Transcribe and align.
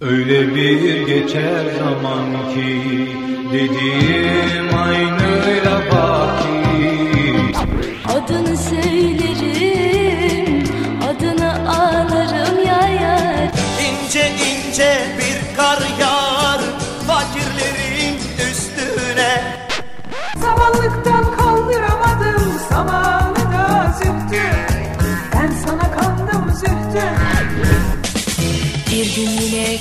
Öyle 0.00 0.54
bir 0.54 1.06
geçer 1.06 1.64
zaman 1.78 2.54
ki 2.54 2.80
dediğim 3.52 4.74
aynıyla 4.74 5.80
baki 5.92 6.74
Adını 8.08 8.56
söylerim, 8.56 9.43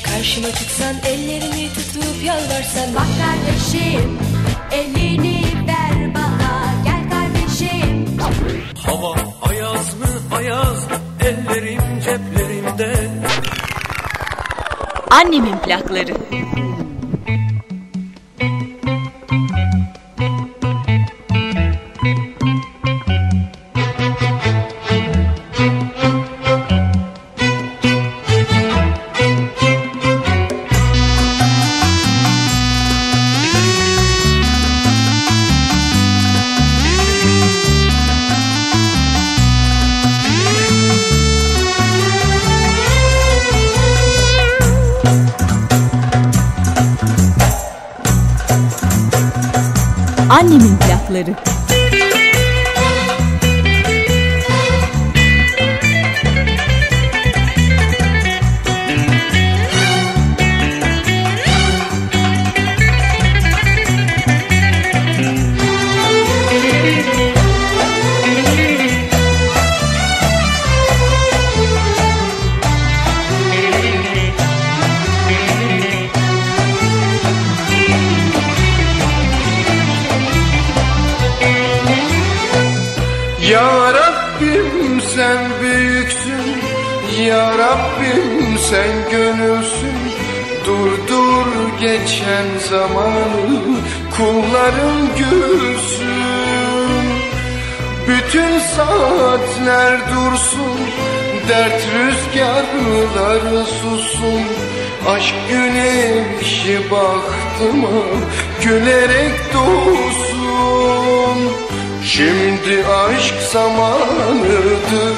karşıma 0.01 0.51
çıksan 0.51 0.95
ellerimi 1.05 1.69
tutup 1.73 2.23
yalvarsan. 2.23 2.95
Bak 2.95 3.07
kardeşim 3.21 4.19
elini 4.71 5.43
ver 5.67 6.15
bana. 6.15 6.73
Gel 6.85 7.09
kardeşim. 7.09 8.05
Hava 8.85 9.15
ayaz 9.41 9.93
mı 9.99 10.35
ayaz 10.37 10.87
ellerim 11.19 11.81
ceplerimde. 12.05 13.09
Annemin 15.11 15.57
plakları. 15.57 16.13
Ya 87.27 87.57
Rabbim 87.57 88.57
sen 88.57 89.11
gönülsün. 89.11 89.97
Durdur 90.65 91.79
geçen 91.79 92.47
zamanı 92.69 93.77
Kulların 94.17 95.07
gülsün. 95.17 96.07
Bütün 98.07 98.59
saatler 98.59 99.99
dursun 99.99 100.79
Dert 101.49 101.81
rüzgarları 101.95 103.65
sussun. 103.65 104.43
Aşk 105.07 105.35
güneşi 105.49 106.91
baktıma 106.91 108.03
Gülerek 108.63 109.53
doğsun 109.53 110.43
Şimdi 112.03 112.85
aşk 112.87 113.41
zamanıdır 113.51 115.13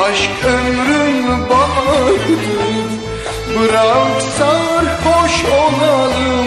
Aşk 0.00 0.44
ömrün 0.44 1.48
baharıdır 1.50 2.90
Bırak 3.56 4.22
sarhoş 4.38 5.44
olalım. 5.44 6.46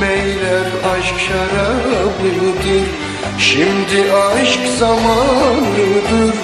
Meyler 0.00 0.66
aşk 0.96 1.14
şarabıdır. 1.26 2.86
Şimdi 3.38 4.12
aşk 4.12 4.60
zamanıdır. 4.78 6.34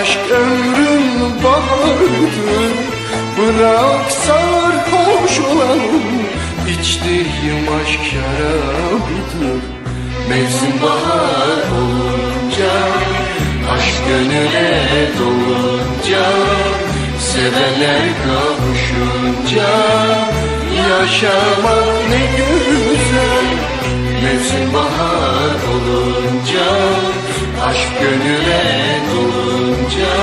Aşk 0.00 0.30
ömrün 0.30 1.44
baharıdır 1.44 2.72
Bırak 3.38 4.10
sarhoş 4.10 5.40
olalım. 5.40 6.02
İçtiğim 6.68 7.68
aşk 7.82 8.00
şarabıdır. 8.12 9.62
Mevsim 10.28 10.82
bahar 10.82 11.58
olunca 11.78 13.21
Aşk 13.82 14.08
gönüle 14.08 15.08
dolunca 15.18 16.24
Sevenler 17.18 18.06
kavuşunca 18.24 19.70
Yaşamak 20.76 22.08
ne 22.10 22.22
güzel. 22.36 23.46
Mevsim 24.22 24.74
bahar 24.74 25.54
olunca 25.74 26.68
Aşk 27.64 27.92
gönüle 28.00 28.64
dolunca 29.14 30.14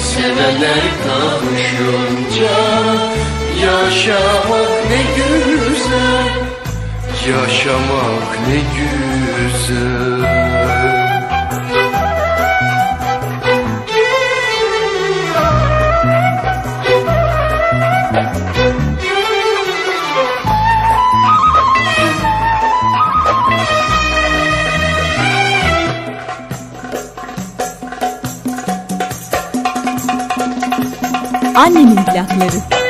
Sevenler 0.00 0.84
kavuşunca 1.04 2.56
Yaşamak 3.62 4.72
ne 4.88 5.02
güzel. 5.16 6.28
Yaşamak 7.28 8.30
ne 8.48 8.60
güzel 8.76 10.22
Annemin 31.54 31.96
plakları. 31.96 32.81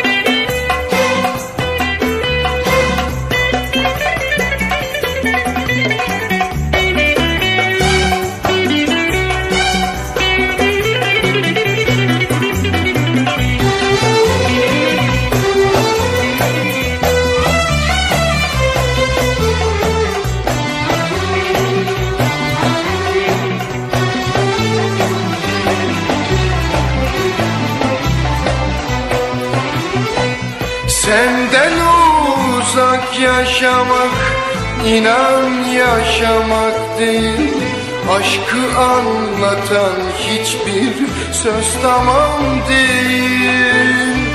İnan 34.87 35.65
yaşamak 35.65 36.99
değil 36.99 37.63
Aşkı 38.11 38.79
anlatan 38.79 39.97
hiçbir 40.19 41.07
söz 41.33 41.75
tamam 41.83 42.41
değil. 42.69 44.27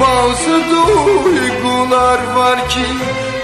Bazı 0.00 0.62
duygular 0.70 2.18
var 2.34 2.68
ki 2.68 2.84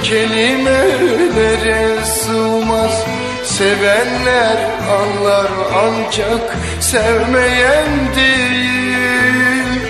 kelimelere 0.03 2.05
sığmaz. 2.05 3.05
Sevenler 3.45 4.57
anlar 4.91 5.51
ancak 5.75 6.57
sevmeyen 6.81 8.15
değil. 8.17 9.81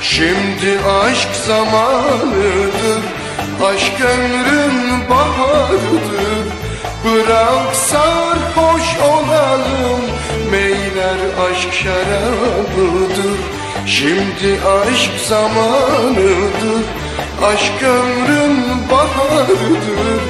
Şimdi 0.00 0.78
aşk 1.04 1.28
zamanıdır 1.46 3.15
Aşk 3.64 4.00
ömrün 4.00 5.10
baharıdır 5.10 6.46
Bırak 7.04 7.76
sarhoş 7.76 8.96
olalım. 9.02 10.00
Meyler 10.50 11.18
aşk 11.50 11.72
şarabıdır. 11.72 13.38
Şimdi 13.86 14.60
aşk 14.66 15.10
zamanıdır. 15.28 16.84
Aşk 17.44 17.82
ömrün 17.82 18.64
baharıdır 18.90 20.20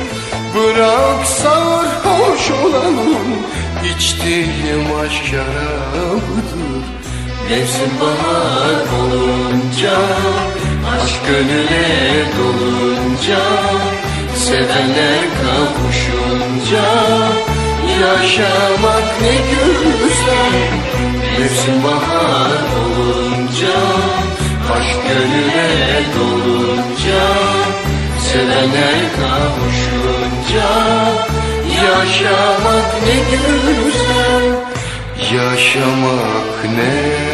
Bırak 0.54 1.26
sarhoş 1.26 2.50
olanın 2.64 3.36
içtiğim 3.94 5.00
aşk 5.04 5.24
şarabıdır. 5.24 6.86
Mevsim 7.50 7.90
bahar 8.00 8.80
olunca 9.00 9.98
Aşk 10.92 11.26
gönüle 11.26 12.24
dolunca 12.38 13.38
Sevenler 14.34 15.24
kavuşunca 15.42 16.86
Yaşamak 18.00 19.20
ne 19.20 19.34
güzel. 19.50 20.70
Mevsim 21.38 21.84
bahar 21.84 22.60
olunca 22.80 23.76
Aşk 24.74 24.96
gönüle 25.08 26.02
dolunca 26.16 27.22
Sevenler 28.20 29.00
kavuşunca 29.16 30.68
Yaşamak 31.84 33.02
ne 33.06 33.16
güzel. 33.30 34.44
Yaşamak 35.32 36.64
ne 36.76 37.26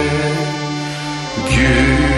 güzel 1.51 2.12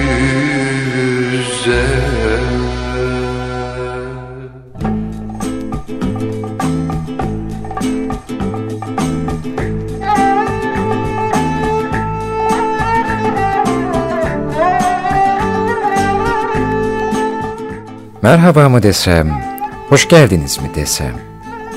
Merhaba 18.25 18.69
mı 18.69 18.83
desem, 18.83 19.43
hoş 19.89 20.09
geldiniz 20.09 20.59
mi 20.59 20.75
desem, 20.75 21.15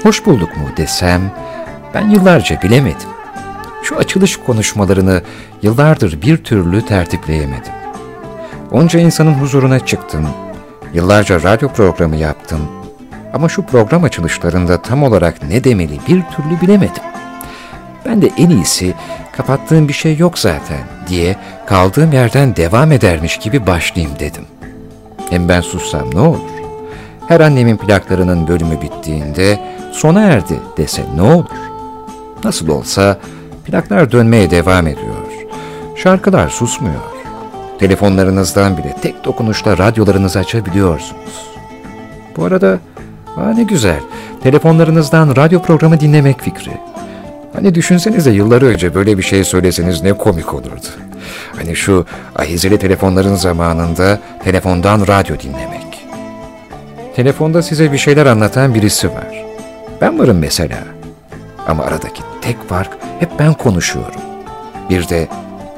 hoş 0.03 0.25
bulduk 0.25 0.57
mu 0.57 0.63
desem, 0.77 1.21
ben 1.94 2.09
yıllarca 2.09 2.61
bilemedim. 2.61 3.09
Şu 3.83 3.97
açılış 3.97 4.38
konuşmalarını 4.38 5.21
yıllardır 5.61 6.21
bir 6.21 6.38
türlü 6.38 6.85
tertipleyemedim. 6.85 7.71
Onca 8.71 8.99
insanın 8.99 9.33
huzuruna 9.33 9.79
çıktım, 9.79 10.27
yıllarca 10.94 11.44
radyo 11.44 11.69
programı 11.69 12.15
yaptım 12.15 12.59
ama 13.33 13.50
şu 13.50 13.61
program 13.61 14.03
açılışlarında 14.03 14.81
tam 14.81 15.03
olarak 15.03 15.43
ne 15.43 15.63
demeli 15.63 16.00
bir 16.07 16.23
türlü 16.23 16.61
bilemedim. 16.61 17.03
Ben 18.05 18.21
de 18.21 18.29
en 18.38 18.50
iyisi 18.50 18.93
kapattığım 19.38 19.88
bir 19.88 19.93
şey 19.93 20.17
yok 20.17 20.39
zaten 20.39 20.79
diye 21.07 21.35
kaldığım 21.65 22.11
yerden 22.11 22.55
devam 22.55 22.91
edermiş 22.91 23.38
gibi 23.38 23.67
başlayayım 23.67 24.19
dedim. 24.19 24.43
Hem 25.29 25.50
ben 25.50 25.62
sussam 25.62 26.13
ne 26.13 26.19
olur? 26.19 26.39
Her 27.27 27.39
annemin 27.39 27.77
plaklarının 27.77 28.47
bölümü 28.47 28.81
bittiğinde 28.81 29.59
sona 29.91 30.21
erdi 30.21 30.59
dese 30.77 31.06
ne 31.15 31.21
olur? 31.21 31.45
Nasıl 32.44 32.68
olsa 32.68 33.18
plaklar 33.65 34.12
dönmeye 34.12 34.51
devam 34.51 34.88
ediyor. 34.88 35.15
Şarkılar 35.95 36.50
susmuyor. 36.50 37.01
Telefonlarınızdan 37.79 38.77
bile 38.77 38.95
tek 39.01 39.25
dokunuşla 39.25 39.77
radyolarınızı 39.77 40.39
açabiliyorsunuz. 40.39 41.47
Bu 42.38 42.45
arada 42.45 42.79
aa 43.38 43.50
ne 43.50 43.63
güzel 43.63 44.00
telefonlarınızdan 44.44 45.35
radyo 45.35 45.62
programı 45.62 46.00
dinlemek 46.00 46.41
fikri. 46.41 46.71
Hani 47.53 47.75
düşünsenize 47.75 48.31
yıllar 48.31 48.62
önce 48.62 48.95
böyle 48.95 49.18
bir 49.18 49.24
şey 49.24 49.44
söyleseniz 49.44 50.03
ne 50.03 50.13
komik 50.13 50.53
olurdu. 50.53 50.88
Hani 51.57 51.75
şu 51.75 52.06
ahizeli 52.36 52.80
telefonların 52.80 53.36
zamanında 53.36 54.19
telefondan 54.44 55.07
radyo 55.07 55.39
dinlemek. 55.39 56.07
Telefonda 57.15 57.62
size 57.62 57.92
bir 57.92 57.98
şeyler 57.98 58.25
anlatan 58.25 58.75
birisi 58.75 59.09
var. 59.09 59.45
Ben 60.01 60.19
varım 60.19 60.38
mesela. 60.38 60.80
Ama 61.68 61.83
aradaki 61.83 62.21
tek 62.42 62.69
fark 62.69 62.98
hep 63.19 63.30
ben 63.39 63.54
konuşuyorum. 63.54 64.21
Bir 64.89 65.09
de 65.09 65.27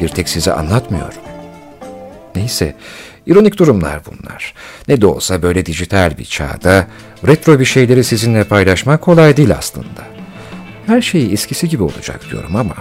bir 0.02 0.10
tek 0.10 0.30
size 0.30 0.54
anlatmıyorum. 0.54 1.22
Neyse, 2.36 2.76
ironik 3.28 3.60
durumlar 3.60 4.00
bunlar. 4.06 4.54
Ne 4.88 5.02
de 5.02 5.06
olsa 5.08 5.42
böyle 5.42 5.66
dijital 5.66 6.18
bir 6.18 6.26
çağda 6.26 6.88
retro 7.28 7.60
bir 7.60 7.66
şeyleri 7.66 8.04
sizinle 8.04 8.44
paylaşmak 8.44 9.02
kolay 9.02 9.38
değil 9.38 9.56
aslında. 9.58 10.02
Her 10.88 11.02
şey 11.02 11.34
eskisi 11.34 11.70
gibi 11.70 11.84
olacak 11.84 12.22
diyorum 12.32 12.56
ama 12.56 12.76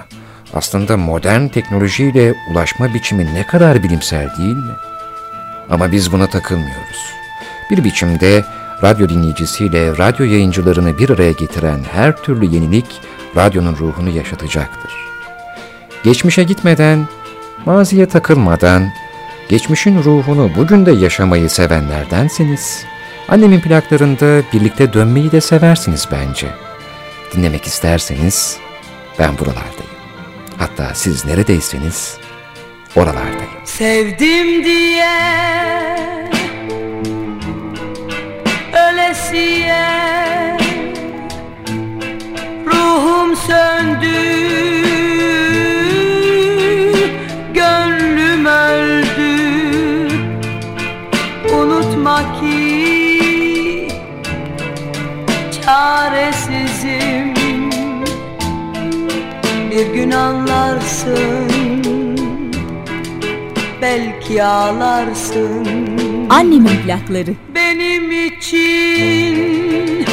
aslında 0.55 0.97
modern 0.97 1.49
teknolojiyle 1.49 2.35
ulaşma 2.51 2.95
biçimi 2.95 3.35
ne 3.35 3.47
kadar 3.47 3.83
bilimsel 3.83 4.31
değil 4.39 4.57
mi? 4.57 4.73
Ama 5.71 5.93
biz 5.93 6.13
buna 6.13 6.27
takılmıyoruz. 6.27 7.13
Bir 7.71 7.85
biçimde 7.85 8.45
radyo 8.83 9.09
dinleyicisiyle 9.09 9.99
radyo 9.99 10.27
yayıncılarını 10.27 10.99
bir 10.99 11.11
araya 11.11 11.33
getiren 11.33 11.81
her 11.93 12.17
türlü 12.17 12.45
yenilik 12.45 12.87
radyonun 13.37 13.77
ruhunu 13.77 14.11
yaşatacaktır. 14.11 14.93
Geçmişe 16.05 16.43
gitmeden, 16.43 17.09
maziye 17.67 18.07
takılmadan, 18.07 18.89
geçmişin 19.49 20.03
ruhunu 20.03 20.51
bugün 20.57 20.87
de 20.87 20.93
yaşamayı 20.93 21.51
sevenlerdensiniz. 21.51 22.85
Annemin 23.29 23.61
plaklarında 23.61 24.43
birlikte 24.53 24.93
dönmeyi 24.93 25.33
de 25.33 25.41
seversiniz 25.41 26.09
bence. 26.13 26.49
Dinlemek 27.35 27.65
isterseniz 27.65 28.57
ben 29.19 29.39
buralardayım. 29.39 29.88
Hatta 30.59 30.95
siz 30.95 31.25
neredeyseniz 31.25 32.19
oralardayım. 32.97 33.65
Sevdim 33.65 34.65
diye 34.65 35.09
Ölesiye 38.73 39.87
Ruhum 42.67 43.37
söndü 43.37 44.19
ki 52.41 53.89
Çaresizim 55.65 56.38
gün 60.09 60.17
anlarsın 60.17 61.51
belki 63.83 64.45
ağlarsın. 64.45 65.67
Annemin 66.31 66.83
plakları. 66.87 67.35
benim 67.55 68.27
için 68.27 70.07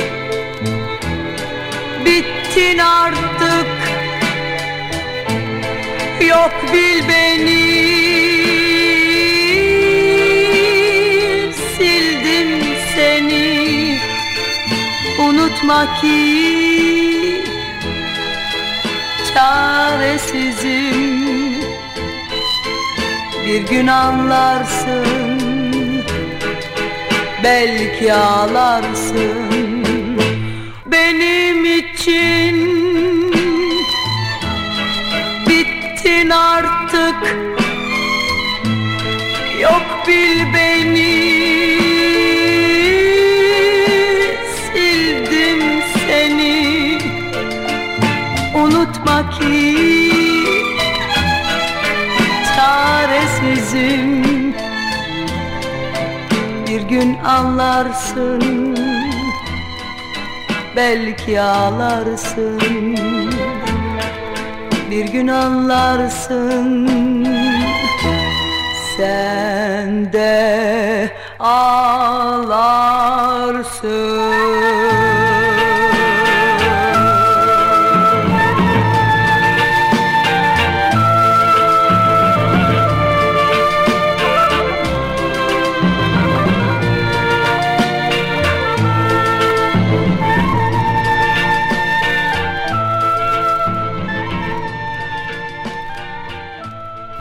bittin 2.05 2.77
artık. 2.77 3.67
Yok 6.29 6.53
bil 6.73 7.03
beni. 7.09 7.75
Sildim 11.77 12.61
seni. 12.95 13.99
Unutma 15.19 15.87
ki 16.01 16.84
çaresizim. 19.35 20.95
Bir 23.45 23.61
gün 23.67 23.87
anlarsın 23.87 25.15
Belki 27.43 28.13
ağlarsın. 28.13 29.83
Benim 30.85 31.65
için 31.65 32.55
Bittin 35.47 36.29
artık. 36.29 37.15
Yok 39.61 40.07
bil 40.07 40.53
beni 40.53 40.64
çaresizim 53.75 54.53
Bir 56.67 56.82
gün 56.82 57.17
anlarsın 57.17 58.75
Belki 60.75 61.41
ağlarsın. 61.41 62.60
Bir 64.91 65.05
gün 65.05 65.27
anlarsın 65.27 66.88
Sen 68.98 70.13
de 70.13 71.12
ağlarsın 71.39 72.46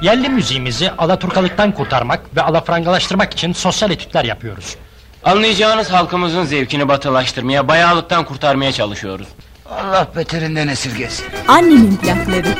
Yerli 0.04 0.28
müziğimizi 0.28 0.90
Alaturkalıktan 0.90 1.72
kurtarmak 1.72 2.36
ve 2.36 2.42
alafrangalaştırmak 2.42 3.32
için 3.32 3.52
sosyal 3.52 3.90
etütler 3.90 4.24
yapıyoruz. 4.24 4.76
Anlayacağınız 5.24 5.90
halkımızın 5.90 6.44
zevkini 6.44 6.88
batılaştırmaya, 6.88 7.68
bayağılıktan 7.68 8.24
kurtarmaya 8.24 8.72
çalışıyoruz. 8.72 9.28
Allah 9.70 10.08
beterinden 10.16 10.68
esirgesin. 10.68 11.26
Annemin 11.48 11.96
plakları. 11.96 12.54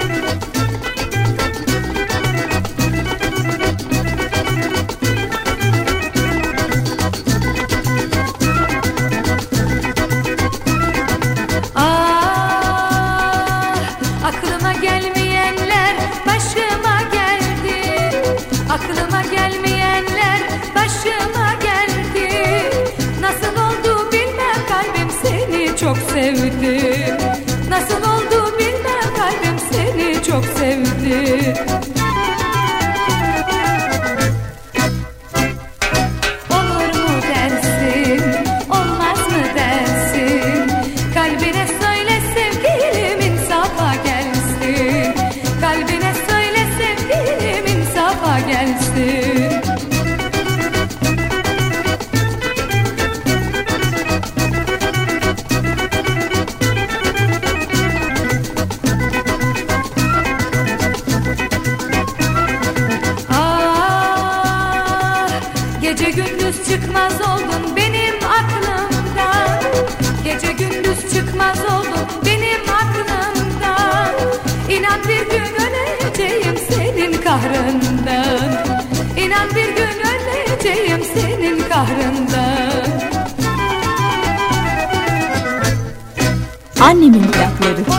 Annemin 86.85 87.23
plakları. 87.23 87.94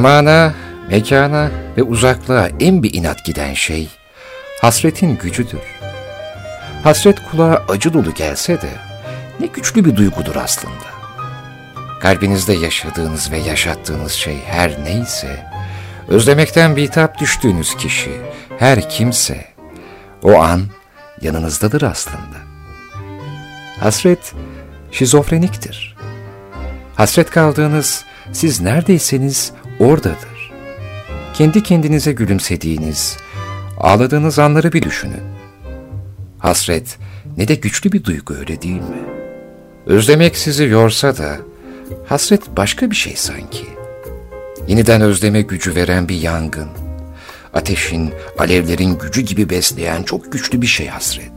Zamana, 0.00 0.54
mekana 0.90 1.50
ve 1.76 1.82
uzaklığa 1.82 2.48
en 2.60 2.82
bir 2.82 2.94
inat 2.94 3.24
giden 3.24 3.54
şey 3.54 3.88
hasretin 4.60 5.16
gücüdür. 5.16 5.60
Hasret 6.84 7.18
kulağa 7.30 7.64
acı 7.68 7.92
dolu 7.92 8.14
gelse 8.14 8.62
de 8.62 8.70
ne 9.40 9.46
güçlü 9.46 9.84
bir 9.84 9.96
duygudur 9.96 10.36
aslında. 10.36 10.86
Kalbinizde 12.00 12.52
yaşadığınız 12.52 13.30
ve 13.30 13.38
yaşattığınız 13.38 14.12
şey 14.12 14.38
her 14.46 14.84
neyse, 14.84 15.46
özlemekten 16.08 16.76
bitap 16.76 17.18
düştüğünüz 17.18 17.76
kişi, 17.76 18.12
her 18.58 18.90
kimse, 18.90 19.44
o 20.22 20.40
an 20.40 20.62
yanınızdadır 21.20 21.82
aslında. 21.82 22.36
Hasret 23.80 24.34
şizofreniktir. 24.92 25.96
Hasret 26.96 27.30
kaldığınız, 27.30 28.04
siz 28.32 28.60
neredeyseniz 28.60 29.52
oradadır. 29.80 30.52
Kendi 31.34 31.62
kendinize 31.62 32.12
gülümsediğiniz, 32.12 33.16
ağladığınız 33.78 34.38
anları 34.38 34.72
bir 34.72 34.82
düşünün. 34.82 35.22
Hasret 36.38 36.98
ne 37.36 37.48
de 37.48 37.54
güçlü 37.54 37.92
bir 37.92 38.04
duygu 38.04 38.34
öyle 38.34 38.62
değil 38.62 38.80
mi? 38.80 39.02
Özlemek 39.86 40.36
sizi 40.36 40.64
yorsa 40.64 41.16
da, 41.16 41.36
hasret 42.06 42.56
başka 42.56 42.90
bir 42.90 42.96
şey 42.96 43.16
sanki. 43.16 43.66
Yeniden 44.68 45.00
özleme 45.00 45.42
gücü 45.42 45.74
veren 45.74 46.08
bir 46.08 46.20
yangın. 46.20 46.68
Ateşin, 47.54 48.10
alevlerin 48.38 48.98
gücü 48.98 49.20
gibi 49.20 49.50
besleyen 49.50 50.02
çok 50.02 50.32
güçlü 50.32 50.62
bir 50.62 50.66
şey 50.66 50.86
hasret. 50.86 51.32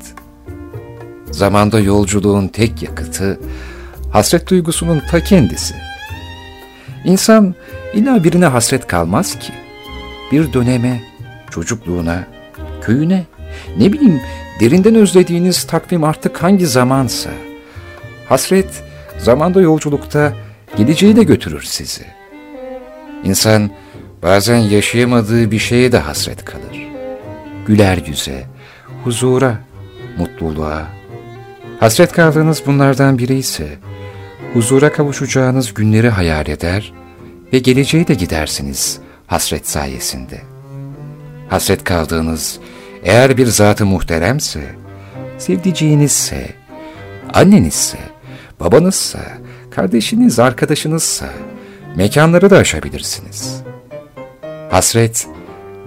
Zamanda 1.32 1.80
yolculuğun 1.80 2.48
tek 2.48 2.84
yakıtı, 2.84 3.40
hasret 4.12 4.50
duygusunun 4.50 5.02
ta 5.12 5.24
kendisi. 5.24 5.76
İnsan 7.05 7.55
illa 7.93 8.24
birine 8.24 8.45
hasret 8.45 8.88
kalmaz 8.88 9.39
ki. 9.39 9.53
Bir 10.31 10.53
döneme, 10.53 11.01
çocukluğuna, 11.51 12.27
köyüne, 12.81 13.24
ne 13.77 13.93
bileyim 13.93 14.22
derinden 14.60 14.95
özlediğiniz 14.95 15.63
takvim 15.63 16.03
artık 16.03 16.43
hangi 16.43 16.67
zamansa. 16.67 17.29
Hasret 18.29 18.83
zamanda 19.17 19.62
yolculukta 19.62 20.33
geleceği 20.77 21.15
de 21.15 21.24
götürür 21.24 21.62
sizi. 21.62 22.05
İnsan 23.24 23.72
bazen 24.24 24.57
yaşayamadığı 24.57 25.51
bir 25.51 25.60
şeye 25.60 25.91
de 25.91 25.98
hasret 25.98 26.45
kalır. 26.45 26.88
Güler 27.67 27.98
yüze, 28.07 28.43
huzura, 29.03 29.57
mutluluğa. 30.17 30.88
Hasret 31.79 32.12
kaldığınız 32.12 32.63
bunlardan 32.65 33.17
biri 33.17 33.36
ise 33.36 33.67
huzura 34.53 34.91
kavuşacağınız 34.91 35.74
günleri 35.74 36.10
hayal 36.10 36.48
eder 36.48 36.93
ve 37.53 37.60
geleceğe 37.60 38.07
de 38.07 38.13
gidersiniz 38.13 39.00
hasret 39.27 39.69
sayesinde. 39.69 40.41
Hasret 41.50 41.83
kaldığınız 41.83 42.60
eğer 43.03 43.38
bir 43.38 43.45
zatı 43.45 43.86
muhteremse, 43.86 44.75
sevdiceğinizse, 45.38 46.50
annenizse, 47.33 47.98
babanızsa, 48.60 49.19
kardeşiniz, 49.72 50.39
arkadaşınızsa, 50.39 51.29
mekanları 51.95 52.50
da 52.50 52.57
aşabilirsiniz. 52.57 53.62
Hasret, 54.72 55.27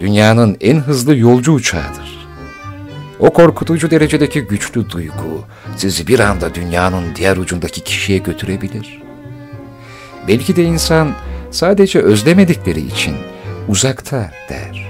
dünyanın 0.01 0.57
en 0.61 0.77
hızlı 0.77 1.17
yolcu 1.17 1.53
uçağıdır. 1.53 2.16
O 3.21 3.33
korkutucu 3.33 3.91
derecedeki 3.91 4.41
güçlü 4.41 4.91
duygu 4.91 5.45
sizi 5.77 6.07
bir 6.07 6.19
anda 6.19 6.55
dünyanın 6.55 7.15
diğer 7.15 7.37
ucundaki 7.37 7.85
kişiye 7.85 8.19
götürebilir. 8.19 9.03
Belki 10.29 10.57
de 10.57 10.63
insan 10.63 11.15
sadece 11.51 11.99
özlemedikleri 11.99 12.81
için 12.81 13.17
uzakta 13.69 14.31
der. 14.49 14.87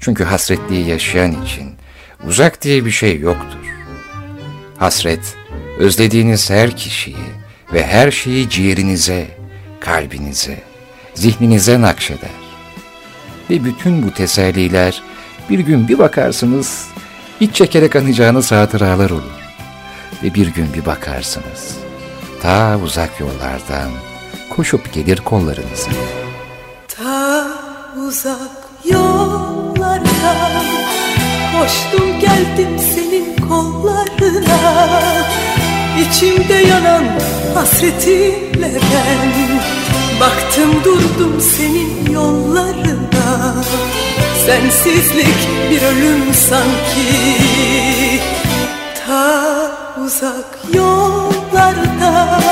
Çünkü 0.00 0.24
hasretliği 0.24 0.86
yaşayan 0.86 1.42
için 1.42 1.72
uzak 2.26 2.62
diye 2.62 2.84
bir 2.84 2.90
şey 2.90 3.18
yoktur. 3.18 3.58
Hasret, 4.78 5.36
özlediğiniz 5.78 6.50
her 6.50 6.76
kişiyi 6.76 7.16
ve 7.72 7.86
her 7.86 8.10
şeyi 8.10 8.50
ciğerinize, 8.50 9.26
kalbinize, 9.80 10.58
zihninize 11.14 11.80
nakşeder. 11.80 12.30
Ve 13.50 13.64
bütün 13.64 14.02
bu 14.02 14.10
teselliler 14.10 15.02
bir 15.50 15.58
gün 15.58 15.88
bir 15.88 15.98
bakarsınız, 15.98 16.86
iç 17.42 17.54
çekerek 17.54 17.96
anacağınız 17.96 18.52
hatıralar 18.52 19.10
olur. 19.10 19.42
Ve 20.22 20.34
bir 20.34 20.46
gün 20.46 20.74
bir 20.74 20.86
bakarsınız, 20.86 21.76
ta 22.42 22.78
uzak 22.84 23.20
yollardan 23.20 23.90
koşup 24.50 24.92
gelir 24.92 25.16
kollarınıza. 25.16 25.90
Ta 26.88 27.46
uzak 28.06 28.62
yollardan 28.84 30.64
Koştum 31.52 32.20
geldim 32.20 32.78
senin 32.78 33.36
kollarına 33.48 34.58
İçimde 36.00 36.54
yanan 36.54 37.04
hasretinle 37.54 38.72
ben 38.74 39.50
Baktım 40.20 40.84
durdum 40.84 41.40
senin 41.40 42.12
yollarına 42.12 43.54
Sensizlik 44.46 45.48
bir 45.70 45.82
ölüm 45.82 46.34
sanki. 46.34 48.20
Ta 49.06 49.70
uzak 50.04 50.58
yollardan 50.74 52.42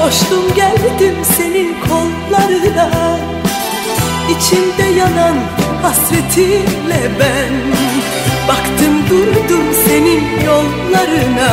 Koştum 0.00 0.54
geldim 0.54 1.14
senin 1.36 1.76
kollarına 1.88 2.90
İçimde 4.30 4.98
yanan 4.98 5.36
hasretinle 5.82 7.10
ben 7.20 7.52
Baktım 8.48 9.08
durdum 9.10 9.74
senin 9.86 10.40
yollarına. 10.46 11.52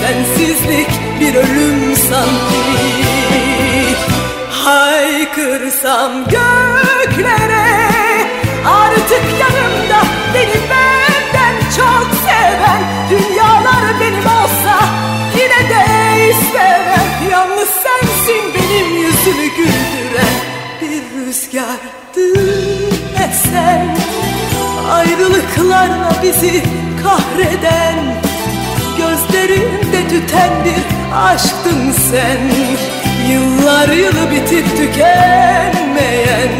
Sensizlik 0.00 0.90
bir 1.20 1.34
ölüm 1.34 1.96
sanki. 1.96 2.62
Haykırsam 4.50 6.12
göklere 6.24 7.85
Artık 8.66 9.24
yanımda 9.40 10.00
beni 10.34 10.60
benden 10.70 11.54
çok 11.76 12.08
seven 12.24 12.82
Dünyalar 13.10 14.00
benim 14.00 14.26
olsa 14.26 14.78
yine 15.34 15.70
de 15.70 15.84
istemem. 16.30 17.30
Yalnız 17.30 17.68
sensin 17.68 18.54
benim 18.54 18.96
yüzümü 18.96 19.46
güldüren 19.56 20.36
Bir 20.82 21.26
rüzgardı 21.26 22.40
esen 23.28 23.96
Ayrılıklarla 24.90 26.12
bizi 26.22 26.62
kahreden 27.02 28.16
Gözlerimde 28.98 30.08
tüten 30.08 30.50
bir 30.64 30.82
aşktın 31.16 31.92
sen. 32.10 32.38
Yıllar 33.30 33.88
yılı 33.88 34.30
bitip 34.30 34.76
tükenmeyen 34.76 36.50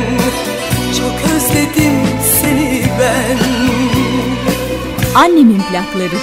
özledim 1.47 1.93
seni 2.41 2.83
ben 3.01 3.39
Annemin 5.15 5.63
plakları. 5.71 6.17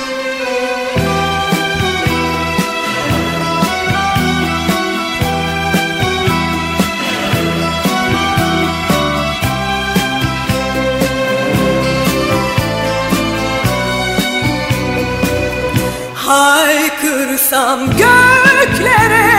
Haykırsam 16.16 17.80
göklere 17.90 19.34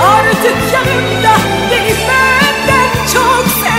Artık 0.00 0.56
yanımda 0.74 1.36
benden 1.70 2.20
çok 2.20 2.29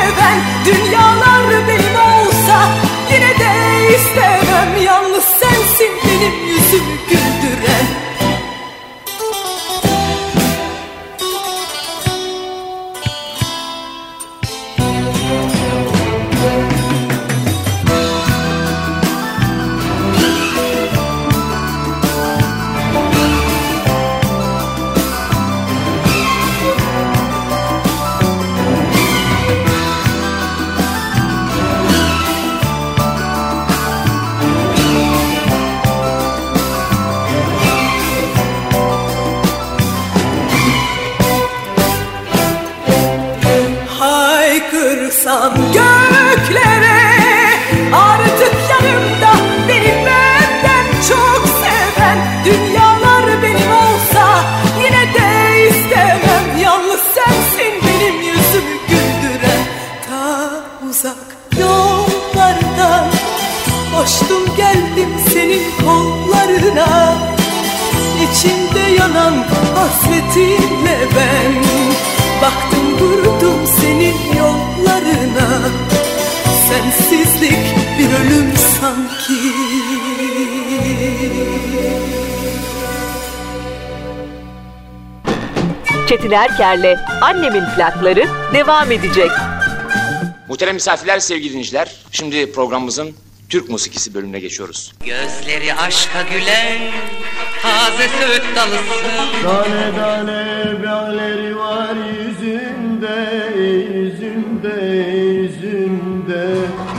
seven 0.02 0.38
Dünyalar 0.66 1.68
benim 1.68 1.96
olsa 1.96 2.70
yine 3.14 3.40
de 3.40 3.52
istemem. 3.96 4.86
Yalnız 4.86 5.24
sensin 5.24 5.92
benim 6.06 6.48
yüzümü 6.48 7.21
Çetin 86.32 86.44
Erker'le 86.44 87.00
Annemin 87.22 87.63
plakları 87.76 88.26
devam 88.54 88.91
edecek. 88.91 89.32
Muhterem 90.48 90.74
misafirler, 90.74 91.20
sevgili 91.20 91.50
dinleyiciler. 91.50 91.96
Şimdi 92.12 92.52
programımızın 92.52 93.15
Türk 93.50 93.70
musikisi 93.70 94.13
bölümüne 94.13 94.39
geçiyoruz. 94.39 94.94
Gözleri 95.06 95.74
aşka 95.74 96.22
gülen 96.22 96.91
taze 97.62 98.10
söğüt 98.20 98.44
dalısın 98.56 99.44
Tane 99.44 99.96
tane 99.96 100.65
böğleri 100.84 101.58
var 101.58 101.96
yüzünde, 101.96 103.50
yüzünde, 103.58 104.96
yüzünde 105.32 106.48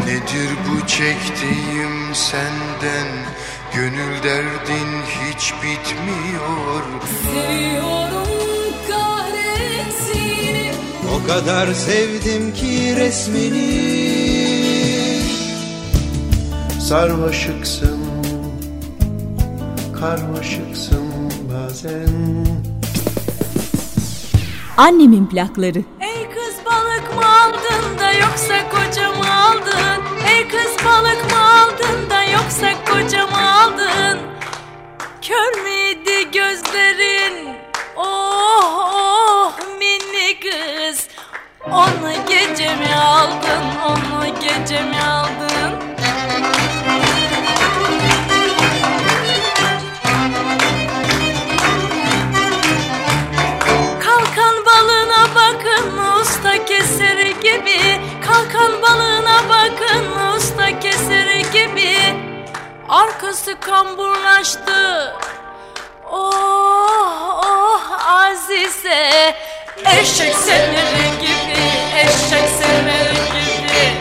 Nedir 0.06 0.50
bu 0.68 0.86
çektiğim 0.86 2.14
senden 2.14 3.08
Gönül 3.74 4.22
derdin 4.22 5.02
hiç 5.02 5.52
bitmiyor 5.52 6.82
Seviyorum 7.24 8.11
O 11.22 11.26
kadar 11.26 11.72
sevdim 11.74 12.54
ki 12.54 12.96
resmini 12.96 13.92
Sarmaşıksın, 16.80 18.00
karmaşıksın 20.00 21.32
bazen 21.52 22.46
Annemin 24.76 25.26
plakları. 25.26 25.78
Ey 26.00 26.28
kız 26.34 26.54
balık 26.66 27.14
mı 27.16 27.22
aldın 27.42 27.98
da 27.98 28.12
yoksa 28.12 28.68
koca 28.70 29.08
mı 29.10 29.42
aldın? 29.44 30.02
Ey 30.28 30.48
kız 30.48 30.86
balık 30.86 31.30
mı 31.32 31.38
aldın 31.38 32.10
da 32.10 32.22
yoksa 32.24 32.72
koca 32.92 33.26
mı 33.26 33.52
aldın? 33.62 34.18
Kör 35.22 35.62
müydü 35.64 36.30
gözlerin? 36.32 37.48
Oh 37.96 38.90
oh 38.94 39.58
mini 39.78 40.40
kız. 40.40 41.01
Onu 41.72 42.12
gece 42.28 42.74
mi 42.76 42.94
aldın, 42.94 43.64
onu 43.86 44.24
gece 44.40 44.82
mi 44.82 45.00
aldın? 45.00 45.72
Kalkan 54.00 54.66
balığına 54.66 55.26
bakın 55.34 55.98
usta 56.20 56.64
keser 56.64 57.26
gibi. 57.26 58.00
Kalkan 58.26 58.82
balığına 58.82 59.40
bakın 59.48 60.36
usta 60.36 60.80
keser 60.80 61.36
gibi. 61.52 61.96
Arkası 62.88 63.60
kamburlaştı. 63.60 65.14
Oh 66.12 67.40
oh 67.44 68.08
Azize. 68.10 69.36
Eşek 69.86 70.34
semeri 70.34 71.10
gibi 71.20 71.62
Eşek 71.96 72.48
semeri 72.48 73.14
gibi. 73.14 73.92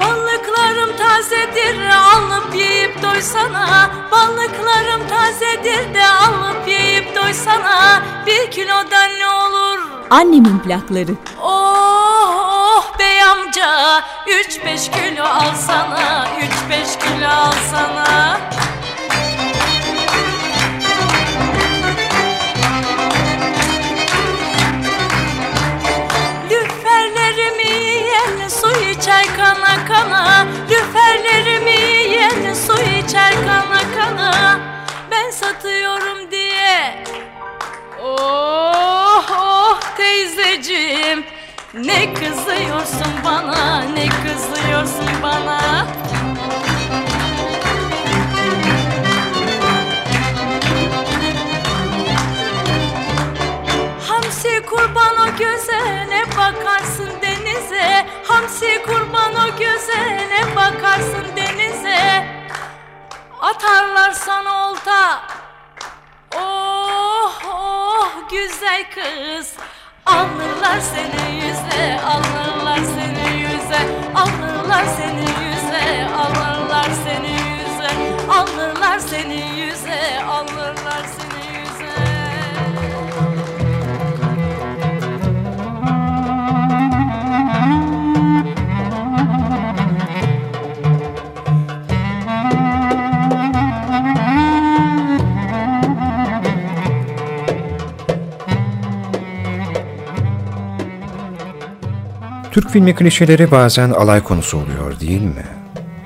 Balıklarım 0.00 0.96
tazedir 0.96 1.86
alıp 1.90 2.54
yiyip 2.54 3.02
doysana. 3.02 3.90
Balıklarım 4.12 5.08
tazedir 5.08 5.94
de 5.94 6.06
alıp 6.06 6.68
yiyip 6.68 7.16
doysana. 7.16 8.02
Bir 8.26 8.50
kilodan 8.50 9.10
ne 9.20 9.26
olur? 9.28 9.78
Annemin 10.10 10.58
plakları. 10.58 11.08
Bey 11.08 11.99
amca 13.32 14.02
Üç 14.26 14.64
beş 14.64 14.90
kilo 14.90 15.24
alsana 15.24 16.28
Üç 16.42 16.70
beş 16.70 16.96
kilo 16.98 17.28
alsana 17.28 18.40
Lüferlerimi 26.50 27.70
yiyen 27.84 28.48
su 28.48 28.70
içer 28.70 29.26
kana 29.36 29.84
kana 29.88 30.46
Lüferlerimi 30.70 31.70
yiyen 31.70 32.54
su 32.54 32.82
içer 32.82 33.32
kana 33.46 33.80
kana. 33.96 34.60
Ben 35.10 35.30
satıyorum 35.30 36.30
diye. 36.30 37.04
Oh 38.02 39.24
oh 39.30 39.80
teyzeciğim 39.96 41.24
Ne 41.74 42.14
kızıyorsun 42.14 43.12
bana 43.24 43.80
ne 43.80 44.08
kızıyorsun 44.08 45.22
bana? 45.22 45.86
Hamsi 54.08 54.62
kurban 54.66 55.16
o 55.16 55.36
göze 55.38 56.06
ne 56.08 56.24
bakarsın 56.38 57.10
denize. 57.22 58.06
Hamsi 58.28 58.82
kurban 58.86 59.34
o 59.34 59.58
göze 59.58 60.28
ne 60.30 60.56
bakarsın 60.56 61.36
denize. 61.36 62.26
Atarlar 63.40 64.10
sana 64.10 64.70
olta. 64.70 65.22
Oh 66.36 67.42
oh 67.52 68.28
güzel 68.30 68.84
kız 68.94 69.56
Alırlar 70.10 70.80
seni 70.80 71.36
yüze 71.36 72.00
Alırlar 72.00 72.78
seni 72.78 73.40
yüze 73.40 73.80
Alırlar 74.14 74.84
seni 74.96 75.20
yüze 75.20 76.08
Alırlar 76.16 76.90
seni 77.04 77.32
yüze 77.32 77.90
Alırlar 78.30 78.98
seni 78.98 79.60
yüze 79.60 80.24
Alırlar 80.24 81.04
seni 81.18 81.29
Türk 102.60 102.70
filmi 102.70 102.94
klişeleri 102.94 103.50
bazen 103.50 103.90
alay 103.90 104.22
konusu 104.22 104.58
oluyor 104.58 105.00
değil 105.00 105.22
mi? 105.22 105.44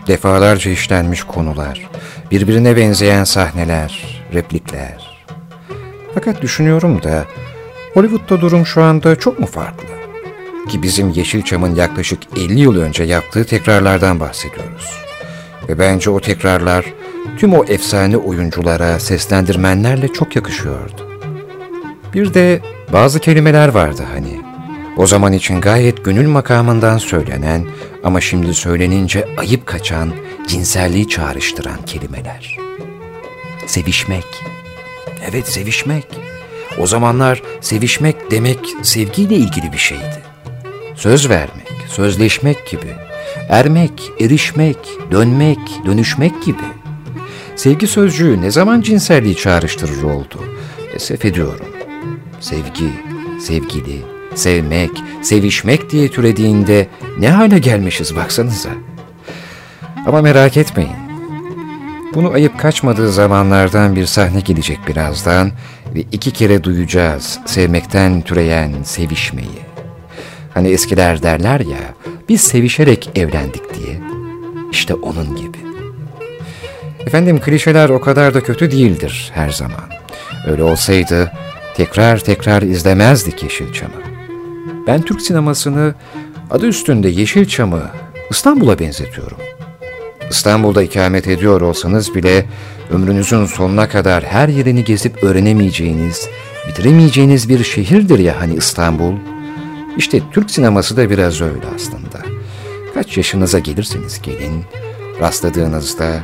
Defalarca 0.07 0.71
işlenmiş 0.71 1.23
konular, 1.23 1.89
birbirine 2.31 2.77
benzeyen 2.77 3.25
sahneler, 3.25 4.23
replikler. 4.35 5.27
Fakat 6.15 6.43
düşünüyorum 6.43 7.03
da 7.03 7.25
Hollywood'da 7.95 8.41
durum 8.41 8.67
şu 8.67 8.83
anda 8.83 9.17
çok 9.17 9.39
mu 9.39 9.47
farklı? 9.47 9.89
Ki 10.69 10.83
bizim 10.83 11.11
Yeşilçam'ın 11.11 11.75
yaklaşık 11.75 12.19
50 12.37 12.61
yıl 12.61 12.77
önce 12.77 13.05
yaptığı 13.05 13.45
tekrarlardan 13.45 14.21
bahsediyoruz. 14.21 14.91
Ve 15.69 15.79
bence 15.79 16.11
o 16.11 16.21
tekrarlar 16.21 16.85
tüm 17.39 17.55
o 17.55 17.65
efsane 17.65 18.17
oyunculara, 18.17 18.99
seslendirmenlerle 18.99 20.09
çok 20.09 20.37
yakışıyordu. 20.37 21.21
Bir 22.15 22.35
de 22.35 22.61
bazı 22.93 23.21
kelimeler 23.21 23.69
vardı 23.69 24.03
hani. 24.15 24.44
O 24.97 25.07
zaman 25.07 25.33
için 25.33 25.61
gayet 25.61 26.05
gönül 26.05 26.29
makamından 26.29 26.99
söylenen 26.99 27.67
ama 28.05 28.21
şimdi 28.21 28.55
söylenince 28.55 29.29
ayıp 29.37 29.67
kaçan, 29.67 30.13
cinselliği 30.47 31.09
çağrıştıran 31.09 31.83
kelimeler. 31.87 32.57
Sevişmek. 33.67 34.27
Evet 35.31 35.49
sevişmek. 35.49 36.07
O 36.79 36.87
zamanlar 36.87 37.43
sevişmek 37.61 38.31
demek 38.31 38.59
sevgiyle 38.83 39.35
ilgili 39.35 39.73
bir 39.73 39.79
şeydi. 39.79 40.23
Söz 40.95 41.29
vermek, 41.29 41.73
sözleşmek 41.89 42.67
gibi. 42.67 42.93
Ermek, 43.49 44.13
erişmek, 44.21 44.79
dönmek, 45.11 45.59
dönüşmek 45.87 46.43
gibi. 46.45 46.65
Sevgi 47.57 47.87
sözcüğü 47.87 48.43
ne 48.43 48.51
zaman 48.51 48.81
cinselliği 48.81 49.37
çağrıştırır 49.37 50.03
oldu? 50.03 50.45
Esef 50.95 51.25
ediyorum. 51.25 51.67
Sevgi, 52.41 52.91
sevgili, 53.41 54.14
sevmek, 54.35 54.91
sevişmek 55.23 55.91
diye 55.91 56.09
türediğinde 56.09 56.89
ne 57.19 57.31
hale 57.31 57.59
gelmişiz 57.59 58.17
baksanıza. 58.17 58.71
Ama 60.07 60.23
merak 60.23 60.57
etmeyin. 60.57 61.05
Bunu 62.15 62.33
ayıp 62.33 62.59
kaçmadığı 62.59 63.13
zamanlardan 63.13 63.97
bir 63.97 64.07
sahne 64.07 64.41
gelecek 64.41 64.79
birazdan 64.89 65.53
ve 65.95 66.01
iki 66.13 66.31
kere 66.31 66.65
duyacağız 66.65 67.39
sevmekten 67.47 68.23
türeyen 68.23 68.73
sevişmeyi. 68.83 69.65
Hani 70.55 70.69
eskiler 70.69 71.23
derler 71.23 71.61
ya, 71.61 71.95
biz 72.29 72.41
sevişerek 72.41 73.11
evlendik 73.15 73.75
diye. 73.75 74.01
İşte 74.71 74.95
onun 74.95 75.37
gibi. 75.37 75.59
Efendim 77.07 77.41
klişeler 77.41 77.89
o 77.89 78.01
kadar 78.01 78.35
da 78.35 78.41
kötü 78.41 78.71
değildir 78.71 79.31
her 79.35 79.51
zaman. 79.51 79.91
Öyle 80.47 80.63
olsaydı 80.63 81.33
tekrar 81.77 82.19
tekrar 82.19 82.63
izlemezdik 82.63 83.43
Yeşilçam'ı. 83.43 84.04
Ben 84.87 85.03
Türk 85.03 85.23
sinemasını 85.23 85.95
adı 86.51 86.67
üstünde 86.67 87.09
Yeşilçam'ı 87.09 87.83
İstanbul'a 88.31 88.79
benzetiyorum. 88.79 89.39
İstanbul'da 90.31 90.83
ikamet 90.83 91.29
ediyor 91.29 91.61
olsanız 91.61 92.15
bile 92.15 92.47
ömrünüzün 92.91 93.47
sonuna 93.47 93.89
kadar 93.89 94.25
her 94.25 94.49
yerini 94.49 94.85
gezip 94.85 95.25
öğrenemeyeceğiniz, 95.25 96.29
bitiremeyeceğiniz 96.69 97.49
bir 97.49 97.65
şehirdir 97.65 98.19
ya 98.19 98.41
hani 98.41 98.55
İstanbul. 98.55 99.13
İşte 99.97 100.21
Türk 100.33 100.51
sineması 100.51 100.97
da 100.97 101.11
biraz 101.11 101.41
öyle 101.41 101.67
aslında. 101.75 102.23
Kaç 102.95 103.17
yaşınıza 103.17 103.59
gelirseniz 103.59 104.23
gelin, 104.23 104.65
rastladığınızda 105.21 106.21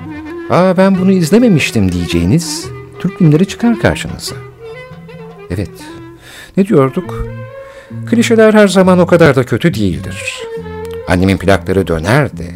''Aa 0.50 0.76
ben 0.76 0.98
bunu 0.98 1.12
izlememiştim'' 1.12 1.92
diyeceğiniz 1.92 2.66
Türk 2.98 3.18
filmleri 3.18 3.48
çıkar 3.48 3.78
karşınıza. 3.78 4.34
Evet, 5.50 5.70
ne 6.56 6.66
diyorduk? 6.66 7.26
Klişeler 8.06 8.54
her 8.54 8.68
zaman 8.68 8.98
o 8.98 9.06
kadar 9.06 9.36
da 9.36 9.44
kötü 9.44 9.74
değildir. 9.74 10.42
Annemin 11.08 11.38
plakları 11.38 11.86
döner 11.86 12.36
de 12.36 12.50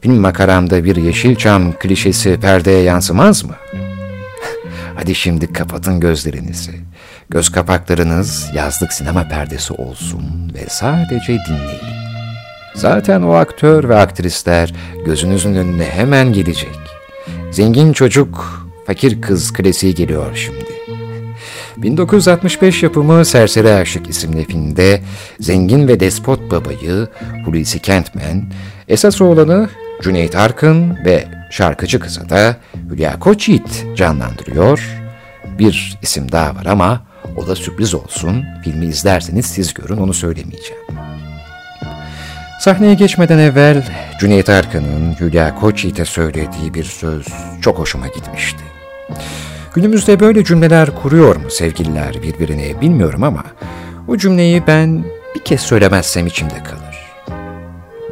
film 0.00 0.14
makaramda 0.14 0.84
bir 0.84 0.96
Yeşilçam 0.96 1.72
klişesi 1.72 2.38
perdeye 2.40 2.82
yansımaz 2.82 3.44
mı? 3.44 3.54
Hadi 4.94 5.14
şimdi 5.14 5.52
kapatın 5.52 6.00
gözlerinizi. 6.00 6.72
Göz 7.30 7.52
kapaklarınız 7.52 8.50
yazlık 8.54 8.92
sinema 8.92 9.28
perdesi 9.28 9.72
olsun 9.72 10.52
ve 10.54 10.66
sadece 10.68 11.38
dinleyin. 11.48 11.96
Zaten 12.74 13.22
o 13.22 13.32
aktör 13.32 13.88
ve 13.88 13.96
aktrisler 13.96 14.74
gözünüzün 15.04 15.54
önüne 15.54 15.84
hemen 15.84 16.32
gelecek. 16.32 16.78
Zengin 17.50 17.92
çocuk, 17.92 18.66
fakir 18.86 19.22
kız 19.22 19.52
klasiği 19.52 19.94
geliyor 19.94 20.36
şimdi. 20.36 20.75
1965 21.76 22.82
yapımı 22.82 23.24
Serseri 23.24 23.72
Aşık 23.72 24.08
isimli 24.08 24.44
filmde 24.44 25.00
zengin 25.40 25.88
ve 25.88 26.00
despot 26.00 26.50
babayı 26.50 27.08
Hulusi 27.44 27.78
Kentmen, 27.78 28.52
esas 28.88 29.20
oğlanı 29.20 29.68
Cüneyt 30.02 30.36
Arkın 30.36 31.04
ve 31.04 31.24
şarkıcı 31.50 32.00
kızı 32.00 32.28
da 32.28 32.56
Hülya 32.90 33.18
Koçyiğit 33.18 33.86
canlandırıyor. 33.96 34.80
Bir 35.58 35.98
isim 36.02 36.32
daha 36.32 36.54
var 36.54 36.66
ama 36.66 37.02
o 37.36 37.46
da 37.46 37.54
sürpriz 37.54 37.94
olsun. 37.94 38.44
Filmi 38.64 38.84
izlerseniz 38.84 39.46
siz 39.46 39.74
görün 39.74 39.96
onu 39.96 40.14
söylemeyeceğim. 40.14 40.82
Sahneye 42.60 42.94
geçmeden 42.94 43.38
evvel 43.38 43.82
Cüneyt 44.20 44.48
Arkın'ın 44.48 45.16
Hülya 45.20 45.54
Koçyiğit'e 45.54 46.04
söylediği 46.04 46.74
bir 46.74 46.84
söz 46.84 47.26
çok 47.60 47.78
hoşuma 47.78 48.06
gitmişti. 48.06 48.62
Günümüzde 49.76 50.20
böyle 50.20 50.44
cümleler 50.44 50.94
kuruyor 51.02 51.36
mu 51.36 51.50
sevgililer 51.50 52.22
birbirine 52.22 52.80
bilmiyorum 52.80 53.22
ama 53.22 53.44
o 54.08 54.16
cümleyi 54.16 54.62
ben 54.66 55.04
bir 55.34 55.40
kez 55.40 55.60
söylemezsem 55.60 56.26
içimde 56.26 56.62
kalır. 56.62 56.96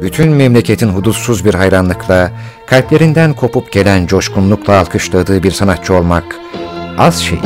Bütün 0.01 0.29
memleketin 0.29 0.89
hudutsuz 0.89 1.45
bir 1.45 1.53
hayranlıkla, 1.53 2.31
kalplerinden 2.65 3.33
kopup 3.33 3.71
gelen 3.71 4.07
coşkunlukla 4.07 4.79
alkışladığı 4.79 5.43
bir 5.43 5.51
sanatçı 5.51 5.93
olmak 5.93 6.39
az 6.97 7.21
şey 7.21 7.39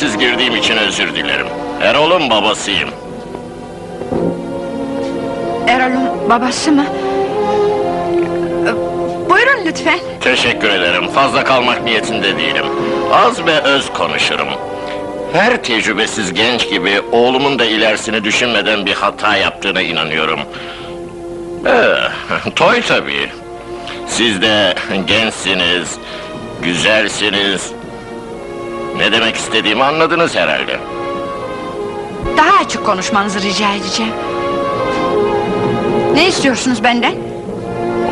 izinsiz 0.00 0.18
girdiğim 0.18 0.56
için 0.56 0.76
özür 0.76 1.14
dilerim. 1.14 1.46
Erol'un 1.82 2.30
babasıyım. 2.30 2.88
Erol'un 5.68 6.30
babası 6.30 6.72
mı? 6.72 6.84
Buyurun 9.30 9.66
lütfen. 9.66 9.98
Teşekkür 10.20 10.68
ederim. 10.68 11.08
Fazla 11.08 11.44
kalmak 11.44 11.84
niyetinde 11.84 12.36
değilim. 12.36 12.64
Az 13.12 13.46
ve 13.46 13.60
öz 13.60 13.92
konuşurum. 13.92 14.48
Her 15.32 15.62
tecrübesiz 15.62 16.34
genç 16.34 16.70
gibi 16.70 17.00
oğlumun 17.12 17.58
da 17.58 17.64
ilerisini 17.64 18.24
düşünmeden 18.24 18.86
bir 18.86 18.94
hata 18.94 19.36
yaptığına 19.36 19.82
inanıyorum. 19.82 20.40
Ee, 21.66 22.50
toy 22.56 22.82
tabii. 22.82 23.28
Siz 24.06 24.42
de 24.42 24.74
gençsiniz, 25.06 25.98
güzelsiniz. 26.62 27.79
Ne 29.00 29.12
demek 29.12 29.36
istediğimi 29.36 29.84
anladınız 29.84 30.36
herhalde. 30.36 30.80
Daha 32.36 32.58
açık 32.64 32.86
konuşmanızı 32.86 33.42
rica 33.42 33.74
edeceğim. 33.74 34.12
Ne 36.14 36.28
istiyorsunuz 36.28 36.84
benden? 36.84 37.14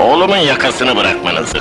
Oğlumun 0.00 0.36
yakasını 0.36 0.96
bırakmanızı. 0.96 1.58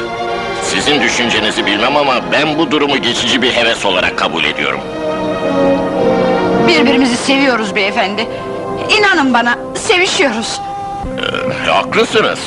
Sizin 0.63 1.02
düşüncenizi 1.02 1.66
bilmem 1.66 1.98
ama 1.98 2.16
ben 2.32 2.58
bu 2.58 2.72
durumu 2.72 2.98
geçici 2.98 3.42
bir 3.42 3.52
heves 3.52 3.86
olarak 3.86 4.18
kabul 4.18 4.44
ediyorum. 4.44 4.80
Birbirimizi 6.68 7.18
seviyoruz 7.18 7.76
beyefendi. 7.76 8.28
İnanın 9.00 9.34
bana, 9.34 9.58
sevişiyoruz. 9.76 10.62
Ee, 11.66 11.70
haklısınız. 11.70 12.40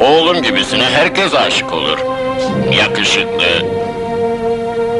Oğlum 0.00 0.42
gibisine 0.42 0.84
herkes 0.84 1.34
aşık 1.34 1.72
olur. 1.72 1.98
Yakışıklı. 2.78 3.79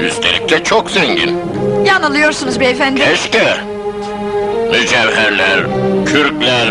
Üstelik 0.02 0.48
de 0.50 0.64
çok 0.64 0.90
zengin. 0.90 1.38
Yanılıyorsunuz 1.84 2.60
beyefendi. 2.60 3.00
Keşke. 3.04 3.56
Mücevherler, 4.70 5.60
kürkler, 6.06 6.68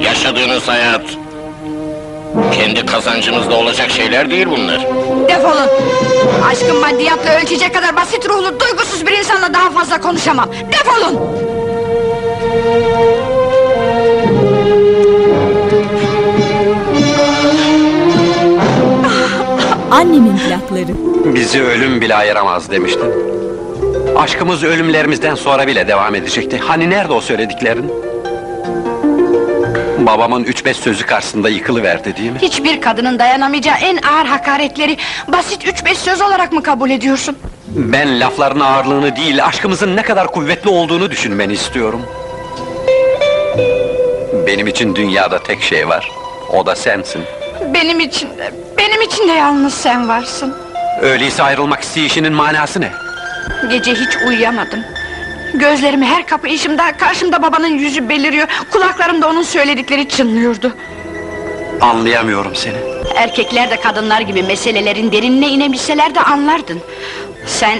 yaşadığınız 0.00 0.68
hayat. 0.68 1.02
Kendi 2.52 2.86
kazancınızda 2.86 3.54
olacak 3.56 3.90
şeyler 3.90 4.30
değil 4.30 4.46
bunlar. 4.46 4.80
Defolun. 5.28 5.68
Aşkın 6.50 6.76
maddiyatla 6.76 7.40
ölçecek 7.40 7.74
kadar 7.74 7.96
basit 7.96 8.28
ruhlu, 8.28 8.60
duygusuz 8.60 9.06
bir 9.06 9.18
insanla 9.18 9.54
daha 9.54 9.70
fazla 9.70 10.00
konuşamam. 10.00 10.48
Defolun. 10.72 11.20
Annemin 19.90 20.36
plakları. 20.36 20.94
Bizi 21.34 21.62
ölüm 21.62 22.00
bile 22.00 22.14
ayıramaz 22.14 22.70
demiştin. 22.70 23.12
Aşkımız 24.16 24.64
ölümlerimizden 24.64 25.34
sonra 25.34 25.66
bile 25.66 25.88
devam 25.88 26.14
edecekti. 26.14 26.58
Hani 26.58 26.90
nerede 26.90 27.12
o 27.12 27.20
söylediklerin? 27.20 27.92
Babamın 29.98 30.44
üç 30.44 30.64
beş 30.64 30.76
sözü 30.76 31.06
karşısında 31.06 31.48
yıkılıverdi 31.48 32.16
değil 32.16 32.30
mi? 32.30 32.38
Hiçbir 32.42 32.80
kadının 32.80 33.18
dayanamayacağı 33.18 33.76
en 33.82 33.96
ağır 33.96 34.26
hakaretleri 34.26 34.96
basit 35.28 35.66
üç 35.66 35.84
beş 35.84 35.98
söz 35.98 36.20
olarak 36.20 36.52
mı 36.52 36.62
kabul 36.62 36.90
ediyorsun? 36.90 37.36
Ben 37.68 38.20
lafların 38.20 38.60
ağırlığını 38.60 39.16
değil, 39.16 39.44
aşkımızın 39.46 39.96
ne 39.96 40.02
kadar 40.02 40.26
kuvvetli 40.26 40.70
olduğunu 40.70 41.10
düşünmeni 41.10 41.52
istiyorum. 41.52 42.00
Benim 44.46 44.66
için 44.66 44.94
dünyada 44.94 45.42
tek 45.42 45.62
şey 45.62 45.88
var. 45.88 46.10
O 46.52 46.66
da 46.66 46.76
sensin. 46.76 47.22
Benim 47.74 48.00
için 48.00 48.28
de, 48.38 48.52
benim 48.78 49.02
için 49.02 49.28
de 49.28 49.32
yalnız 49.32 49.74
sen 49.74 50.08
varsın. 50.08 50.54
Öyleyse 51.00 51.42
ayrılmak 51.42 51.82
isteyişinin 51.82 52.32
manası 52.32 52.80
ne? 52.80 52.90
Gece 53.70 53.94
hiç 53.94 54.16
uyuyamadım. 54.26 54.80
Gözlerimi 55.54 56.06
her 56.06 56.26
kapayışımda 56.26 56.96
karşımda 56.96 57.42
babanın 57.42 57.78
yüzü 57.78 58.08
beliriyor. 58.08 58.48
Kulaklarımda 58.70 59.28
onun 59.28 59.42
söyledikleri 59.42 60.08
çınlıyordu. 60.08 60.76
Anlayamıyorum 61.80 62.54
seni. 62.56 62.76
Erkekler 63.16 63.70
de 63.70 63.80
kadınlar 63.80 64.20
gibi 64.20 64.42
meselelerin 64.42 65.12
derinine 65.12 65.48
inebilseler 65.48 66.14
de 66.14 66.20
anlardın. 66.20 66.80
Sen 67.46 67.78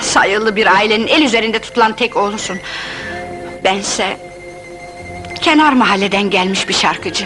sayılı 0.00 0.56
bir 0.56 0.66
ailenin 0.66 1.06
el 1.06 1.22
üzerinde 1.22 1.58
tutulan 1.58 1.96
tek 1.96 2.16
oğlusun. 2.16 2.58
Bense 3.64 4.16
kenar 5.40 5.72
mahalleden 5.72 6.30
gelmiş 6.30 6.68
bir 6.68 6.74
şarkıcı. 6.74 7.24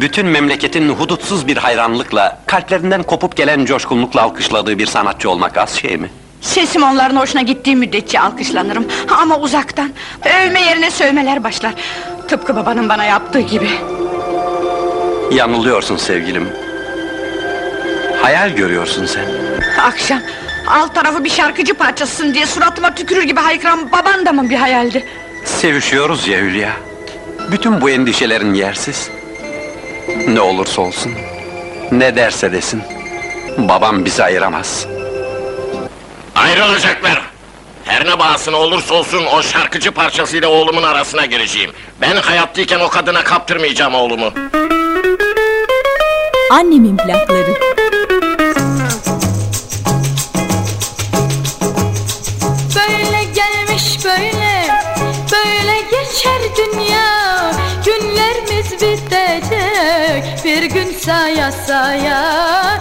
Bütün 0.00 0.26
memleketin 0.26 0.88
hudutsuz 0.88 1.46
bir 1.46 1.56
hayranlıkla, 1.56 2.38
kalplerinden 2.46 3.02
kopup 3.02 3.36
gelen 3.36 3.64
coşkunlukla 3.64 4.22
alkışladığı 4.22 4.78
bir 4.78 4.86
sanatçı 4.86 5.30
olmak 5.30 5.58
az 5.58 5.70
şey 5.70 5.96
mi? 5.96 6.10
Sesim 6.40 6.82
onların 6.82 7.16
hoşuna 7.16 7.42
gittiği 7.42 7.76
müddetçe 7.76 8.20
alkışlanırım. 8.20 8.86
Ama 9.08 9.38
uzaktan, 9.38 9.90
övme 10.24 10.60
yerine 10.60 10.90
sövmeler 10.90 11.44
başlar. 11.44 11.74
Tıpkı 12.28 12.56
babanın 12.56 12.88
bana 12.88 13.04
yaptığı 13.04 13.40
gibi. 13.40 13.70
Yanılıyorsun 15.32 15.96
sevgilim. 15.96 16.48
Hayal 18.22 18.50
görüyorsun 18.50 19.06
sen. 19.06 19.24
Akşam 19.80 20.20
alt 20.68 20.94
tarafı 20.94 21.24
bir 21.24 21.30
şarkıcı 21.30 21.74
parçasısın 21.74 22.34
diye 22.34 22.46
suratıma 22.46 22.94
tükürür 22.94 23.22
gibi 23.22 23.40
haykıran 23.40 23.92
baban 23.92 24.26
da 24.26 24.32
mı 24.32 24.50
bir 24.50 24.56
hayaldi? 24.56 25.04
Sevişiyoruz 25.44 26.28
ya 26.28 26.38
Hülya. 26.38 26.70
Bütün 27.52 27.80
bu 27.80 27.90
endişelerin 27.90 28.54
yersiz. 28.54 29.10
Ne 30.28 30.40
olursa 30.40 30.82
olsun, 30.82 31.12
ne 31.92 32.16
derse 32.16 32.52
desin, 32.52 32.82
babam 33.58 34.04
bizi 34.04 34.24
ayıramaz. 34.24 34.86
Ayrılacaklar. 36.36 37.22
Her 37.84 38.06
ne 38.06 38.18
bahasına 38.18 38.56
olursa 38.56 38.94
olsun 38.94 39.24
o 39.26 39.42
şarkıcı 39.42 39.92
parçasıyla 39.92 40.48
oğlumun 40.48 40.82
arasına 40.82 41.26
gireceğim. 41.26 41.70
Ben 42.00 42.16
hayattayken 42.16 42.80
o 42.80 42.88
kadına 42.88 43.24
kaptırmayacağım 43.24 43.94
oğlumu. 43.94 44.32
Annemin 46.50 46.96
plakları. 46.96 47.71
saya 61.02 61.50
sayang 61.50 62.71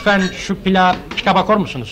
Lütfen 0.00 0.22
şu 0.38 0.62
pila 0.62 0.96
pika 1.16 1.34
bakar 1.34 1.56
mısınız? 1.56 1.88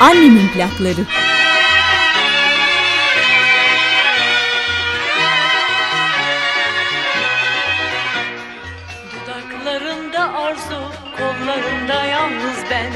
Annemin 0.00 0.48
plakları. 0.48 1.00
Dudaklarında 9.12 10.38
arzu, 10.38 10.82
kollarında 11.16 12.04
yalnız 12.04 12.58
ben 12.70 12.92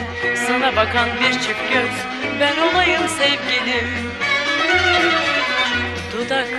Sana 0.47 0.77
bakan 0.77 1.09
bir 1.21 1.33
çift 1.33 1.73
göz, 1.73 1.93
ben 2.41 2.57
olayım 2.57 3.09
sevgilim 3.09 4.08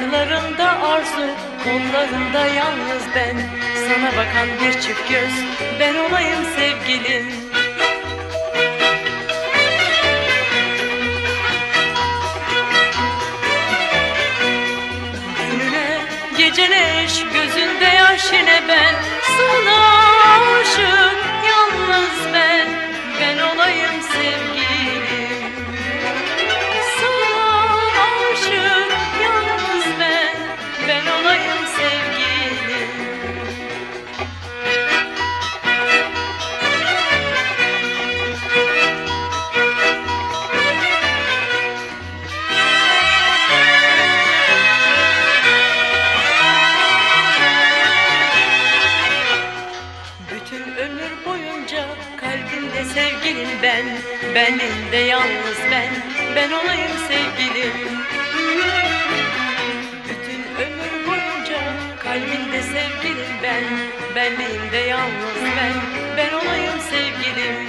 Dudaklarında 0.10 0.82
arzu, 0.82 1.36
kollarında 1.64 2.46
yalnız 2.46 3.04
ben. 3.16 3.38
Sana 3.76 4.12
bakan 4.18 4.48
bir 4.62 4.74
çift 4.82 5.10
göz, 5.10 5.34
ben 5.80 5.96
olayım 5.96 6.46
sevgilim. 6.56 7.26
Gününe 15.52 15.98
gecene 16.38 17.04
eş 17.04 17.24
gözünde 17.34 17.86
yaş 17.86 18.34
yine 18.34 18.62
ben. 18.68 18.96
Sana 19.38 19.78
aşık 20.60 21.18
yalnız 21.50 22.34
ben. 22.34 22.68
Ben 23.22 23.38
olayım 23.38 24.02
sevgilim 24.14 24.59
Benliğimde 54.40 54.98
yalnız 54.98 55.60
ben 55.72 55.90
Ben 56.36 56.52
olayım 56.52 56.92
sevgilim. 57.08 57.74
Bütün 60.04 60.42
ömür 60.64 61.08
boyunca 61.08 61.60
kalbimde 62.04 62.62
sevgilin 62.62 63.34
ben. 63.44 63.64
Benliğimde 64.16 64.78
yalnız 64.78 65.44
ben 65.58 65.74
Ben 66.18 66.34
olayım 66.34 66.80
sevgilim 66.90 67.69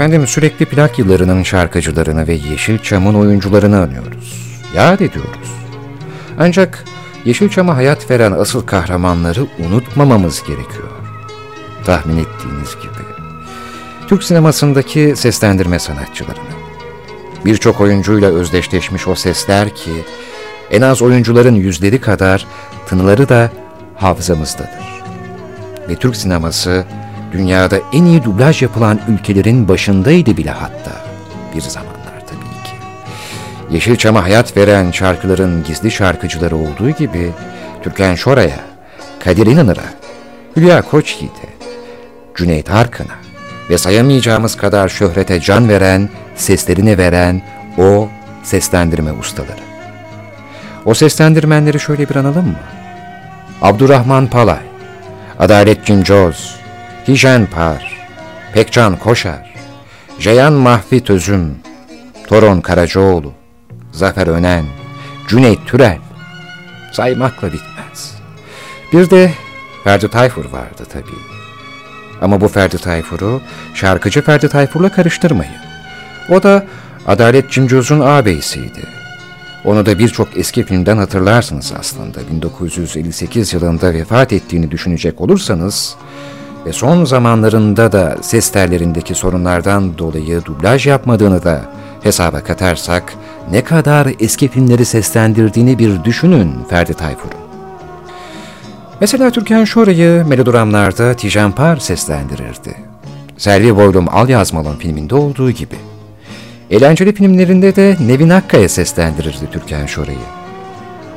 Efendim 0.00 0.26
sürekli 0.26 0.66
plak 0.66 0.98
yıllarının 0.98 1.42
şarkıcılarını 1.42 2.26
ve 2.26 2.34
Yeşilçam'ın 2.34 3.14
oyuncularını 3.14 3.80
anıyoruz. 3.80 4.56
Yad 4.74 5.00
ediyoruz. 5.00 5.50
Ancak 6.38 6.84
Yeşilçam'a 7.24 7.76
hayat 7.76 8.10
veren 8.10 8.32
asıl 8.32 8.66
kahramanları 8.66 9.46
unutmamamız 9.58 10.42
gerekiyor. 10.42 10.90
Tahmin 11.84 12.16
ettiğiniz 12.16 12.76
gibi. 12.82 13.04
Türk 14.08 14.24
sinemasındaki 14.24 15.16
seslendirme 15.16 15.78
sanatçılarını. 15.78 16.50
Birçok 17.44 17.80
oyuncuyla 17.80 18.28
özdeşleşmiş 18.28 19.08
o 19.08 19.14
sesler 19.14 19.74
ki 19.74 20.04
en 20.70 20.82
az 20.82 21.02
oyuncuların 21.02 21.54
yüzleri 21.54 22.00
kadar 22.00 22.46
tınıları 22.86 23.28
da 23.28 23.50
hafızamızdadır. 23.96 25.02
Ve 25.88 25.96
Türk 25.96 26.16
sineması 26.16 26.84
dünyada 27.32 27.78
en 27.92 28.04
iyi 28.04 28.24
dublaj 28.24 28.62
yapılan 28.62 29.00
ülkelerin 29.08 29.68
başındaydı 29.68 30.36
bile 30.36 30.50
hatta 30.50 30.92
bir 31.54 31.60
zamanlar 31.60 32.26
tabii 32.26 32.64
ki. 32.64 32.74
Yeşilçam'a 33.70 34.24
hayat 34.24 34.56
veren 34.56 34.90
şarkıların 34.90 35.64
gizli 35.64 35.90
şarkıcıları 35.90 36.56
olduğu 36.56 36.90
gibi 36.90 37.30
Türkan 37.82 38.14
Şoray'a, 38.14 38.60
Kadir 39.24 39.46
İnanır'a, 39.46 39.84
Hülya 40.56 40.82
Koçyiğit'e, 40.82 41.48
Cüneyt 42.34 42.70
Arkın'a 42.70 43.14
ve 43.70 43.78
sayamayacağımız 43.78 44.56
kadar 44.56 44.88
şöhrete 44.88 45.40
can 45.40 45.68
veren, 45.68 46.08
seslerini 46.36 46.98
veren 46.98 47.42
o 47.78 48.08
seslendirme 48.42 49.12
ustaları. 49.12 49.60
O 50.84 50.94
seslendirmenleri 50.94 51.80
şöyle 51.80 52.08
bir 52.08 52.16
analım 52.16 52.46
mı? 52.46 52.60
Abdurrahman 53.62 54.26
Palay, 54.26 54.60
Adalet 55.38 55.84
Cincoz, 55.86 56.59
Hijen 57.10 57.46
Par, 57.46 57.82
Pekcan 58.52 58.96
Koşar, 58.96 59.54
Ceyhan 60.20 60.52
Mahfi 60.52 61.04
Tözüm, 61.04 61.54
Toron 62.26 62.60
Karacaoğlu, 62.60 63.32
Zafer 63.92 64.26
Önen, 64.26 64.64
Cüneyt 65.28 65.66
Türel, 65.66 65.98
saymakla 66.92 67.48
bitmez. 67.52 68.14
Bir 68.92 69.10
de 69.10 69.32
Ferdi 69.84 70.08
Tayfur 70.08 70.44
vardı 70.44 70.82
tabii. 70.92 71.20
Ama 72.22 72.40
bu 72.40 72.48
Ferdi 72.48 72.78
Tayfur'u 72.78 73.40
şarkıcı 73.74 74.22
Ferdi 74.22 74.48
Tayfur'la 74.48 74.92
karıştırmayın. 74.92 75.60
O 76.28 76.42
da 76.42 76.66
Adalet 77.06 77.50
Cimcoz'un 77.50 78.00
ağabeyisiydi. 78.00 78.86
Onu 79.64 79.86
da 79.86 79.98
birçok 79.98 80.36
eski 80.36 80.64
filmden 80.64 80.96
hatırlarsınız 80.96 81.72
aslında. 81.78 82.28
1958 82.30 83.52
yılında 83.52 83.94
vefat 83.94 84.32
ettiğini 84.32 84.70
düşünecek 84.70 85.20
olursanız 85.20 85.96
ve 86.66 86.72
son 86.72 87.04
zamanlarında 87.04 87.92
da 87.92 88.16
ses 88.20 88.50
tellerindeki 88.52 89.14
sorunlardan 89.14 89.98
dolayı 89.98 90.44
dublaj 90.44 90.86
yapmadığını 90.86 91.44
da 91.44 91.60
hesaba 92.02 92.40
katarsak 92.40 93.14
ne 93.50 93.64
kadar 93.64 94.08
eski 94.20 94.48
filmleri 94.48 94.84
seslendirdiğini 94.84 95.78
bir 95.78 96.04
düşünün 96.04 96.52
Ferdi 96.70 96.94
Tayfur'un. 96.94 97.40
Mesela 99.00 99.30
Türkan 99.30 99.64
Şoray'ı 99.64 100.24
melodramlarda 100.26 101.14
Tijan 101.14 101.52
Par 101.52 101.76
seslendirirdi. 101.76 102.76
Selvi 103.36 103.76
Boylum 103.76 104.06
Al 104.10 104.28
Yazmalım 104.28 104.76
filminde 104.78 105.14
olduğu 105.14 105.50
gibi. 105.50 105.76
Eğlenceli 106.70 107.14
filmlerinde 107.14 107.76
de 107.76 107.96
Nevin 108.06 108.30
Akkaya 108.30 108.68
seslendirirdi 108.68 109.50
Türkan 109.52 109.86
Şoray'ı. 109.86 110.18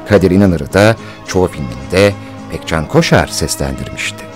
Kadir 0.10 0.32
İnanır'ı 0.32 0.74
da 0.74 0.96
çoğu 1.28 1.48
filminde 1.48 2.14
Pekcan 2.52 2.88
Koşar 2.88 3.28
seslendirmişti. 3.28 4.33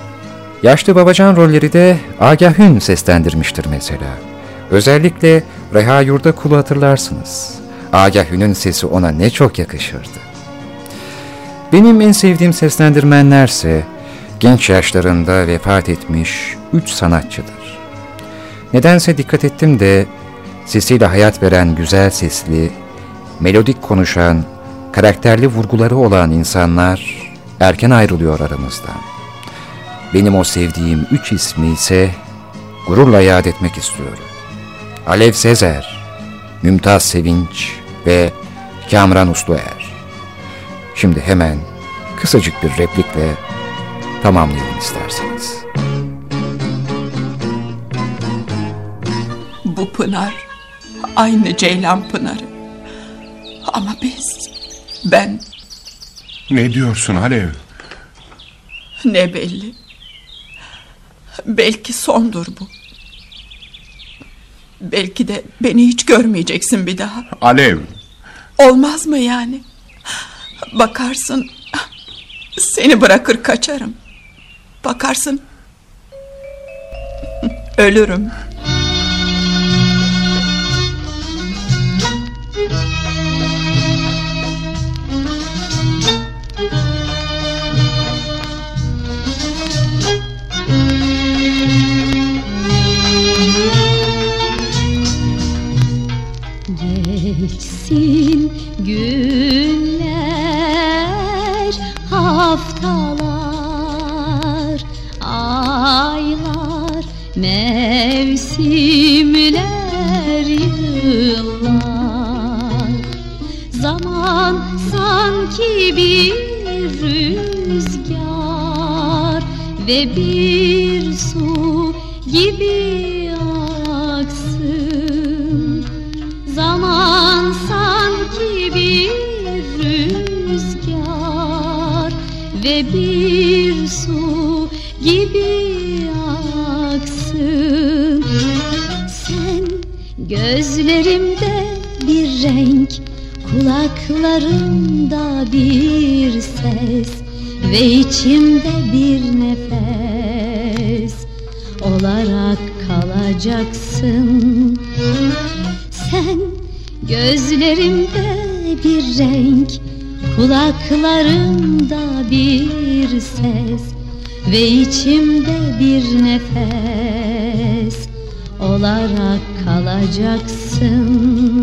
Yaşlı 0.64 0.96
babacan 0.96 1.36
rolleri 1.36 1.74
de 1.74 1.98
Agah 2.20 2.58
Hün 2.58 2.80
seslendirmiştir 2.80 3.66
mesela. 3.70 4.08
Özellikle 4.72 5.44
Reha 5.74 6.02
Yurda 6.02 6.32
Kulu 6.32 6.58
hatırlarsınız. 6.58 7.56
Agah 7.94 8.32
Hün'ün 8.32 8.54
sesi 8.54 8.88
ona 8.88 9.12
ne 9.12 9.30
çok 9.30 9.60
yakışırdı. 9.60 10.20
Benim 11.74 12.02
en 12.02 12.12
sevdiğim 12.12 12.54
seslendirmenlerse 12.54 13.84
genç 14.40 14.70
yaşlarında 14.70 15.48
vefat 15.48 15.90
etmiş 15.90 16.56
üç 16.74 16.90
sanatçıdır. 16.90 17.78
Nedense 18.74 19.18
dikkat 19.18 19.44
ettim 19.44 19.80
de 19.80 20.06
sesiyle 20.66 21.06
hayat 21.06 21.44
veren 21.44 21.76
güzel 21.76 22.10
sesli, 22.10 22.72
melodik 23.40 23.82
konuşan, 23.82 24.44
karakterli 24.92 25.48
vurguları 25.48 25.96
olan 25.96 26.32
insanlar 26.32 27.32
erken 27.60 27.90
ayrılıyor 27.90 28.40
aramızdan. 28.40 29.17
Benim 30.14 30.36
o 30.36 30.44
sevdiğim 30.44 31.08
üç 31.12 31.32
ismi 31.32 31.74
ise 31.74 32.16
gururla 32.88 33.22
yad 33.22 33.46
etmek 33.46 33.78
istiyorum. 33.78 34.24
Alev 35.08 35.32
Sezer, 35.32 35.98
Mümtaz 36.64 37.04
Sevinç 37.06 37.74
ve 38.06 38.32
Kamran 38.92 39.28
Usluer. 39.32 39.94
Şimdi 40.96 41.22
hemen 41.22 41.58
kısacık 42.22 42.64
bir 42.64 42.70
replikle 42.70 43.34
tamamlayalım 44.24 44.80
isterseniz. 44.80 45.58
Bu 49.66 49.92
pınar 49.92 50.34
aynı 51.16 51.58
Ceylan 51.58 52.10
Pınarı. 52.10 52.46
Ama 53.74 53.96
biz, 54.02 54.50
ben 55.12 55.40
Ne 56.52 56.74
diyorsun 56.74 57.16
Alev? 57.16 57.50
ne 59.06 59.34
belli. 59.34 59.74
Belki 61.46 61.94
sondur 61.94 62.46
bu. 62.60 62.68
Belki 64.82 65.28
de 65.28 65.44
beni 65.62 65.88
hiç 65.88 66.06
görmeyeceksin 66.06 66.88
bir 66.88 66.98
daha. 66.98 67.24
Alev, 67.42 67.78
Olmaz 68.58 69.08
mı 69.08 69.18
yani? 69.18 69.62
Bakarsın 70.74 71.50
seni 72.60 73.02
bırakır 73.02 73.44
kaçarım. 73.44 73.94
Bakarsın 74.86 75.42
ölürüm. 77.78 78.32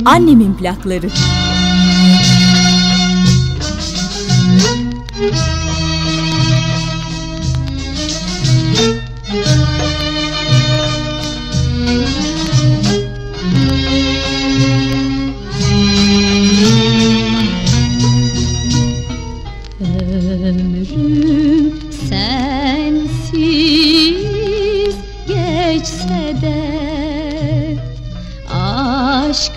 Annemin 0.05 0.55
plakları. 0.55 1.09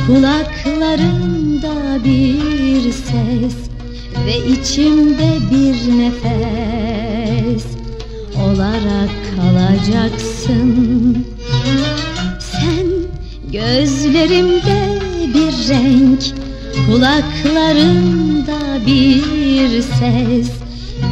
Kulaklarımda 0.06 2.04
bir 2.04 2.92
ses 2.92 3.56
Ve 4.26 4.46
içimde 4.46 5.38
bir 5.50 5.98
nefes 5.98 7.64
Olarak 8.44 9.10
kalacaksın. 9.36 11.26
Sen 12.38 12.86
gözlerimde 13.52 14.98
bir 15.34 15.68
renk 15.68 16.22
Kulaklarımda 16.86 18.86
bir 18.86 19.82
ses 19.82 20.50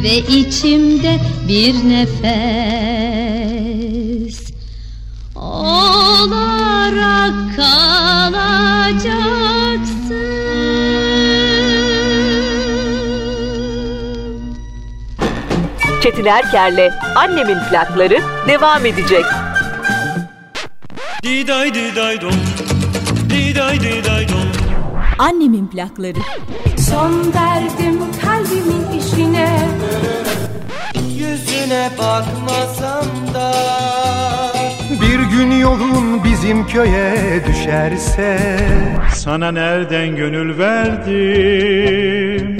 Ve 0.03 0.17
içimde 0.17 1.19
bir 1.47 1.73
nefes 1.89 3.28
Çetin 16.03 16.25
Erker'le 16.25 16.93
Annemin 17.15 17.57
plakları 17.69 18.19
devam 18.47 18.85
edecek. 18.85 19.25
Diday 21.23 21.73
diday 21.73 22.21
dom 22.21 22.31
Diday 23.29 23.79
diday 23.79 24.29
dom 24.29 24.51
Annemin 25.19 25.67
plakları. 25.67 26.19
Son 26.89 27.33
verdim 27.33 27.99
kalbimin 28.25 28.99
işine. 28.99 29.69
Yüzüne 31.17 31.89
bakmasam 31.97 33.05
da 33.33 33.53
gün 35.31 35.51
yolun 35.51 36.23
bizim 36.23 36.67
köye 36.67 37.13
düşerse. 37.47 38.39
Sana 39.15 39.51
nereden 39.51 40.15
gönül 40.15 40.57
verdim? 40.57 42.57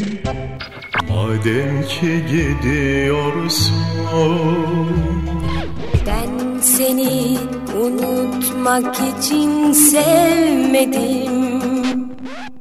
Madem 1.09 1.83
ki 1.83 2.23
gidiyorsun. 2.31 3.75
Ben 6.07 6.59
seni 6.61 7.37
unutmak 7.81 8.95
için 8.95 9.71
sevmedim. 9.71 11.61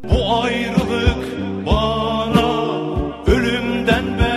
Bu 0.05 0.43
ayrılık 0.43 1.25
bana 1.67 2.51
ölümden 3.27 4.05
beter 4.19 4.28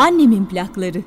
Annemin 0.00 0.44
plakları. 0.44 1.02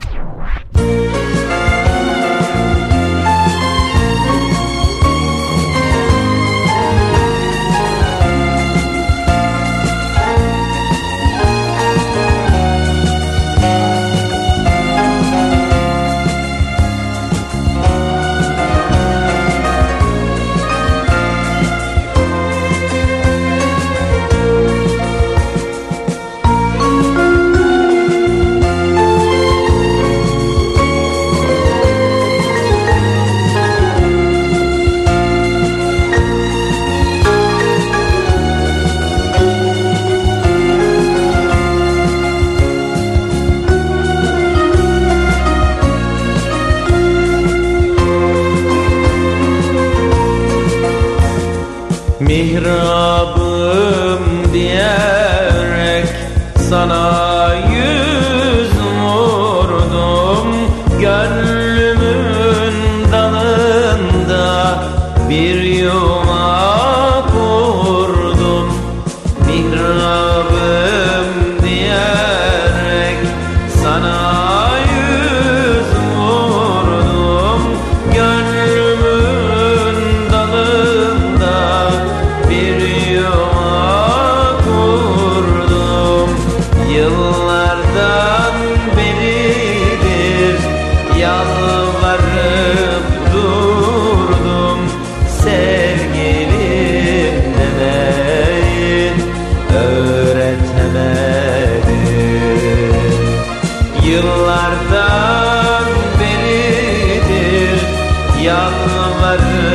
Yalvarıp 108.44 109.73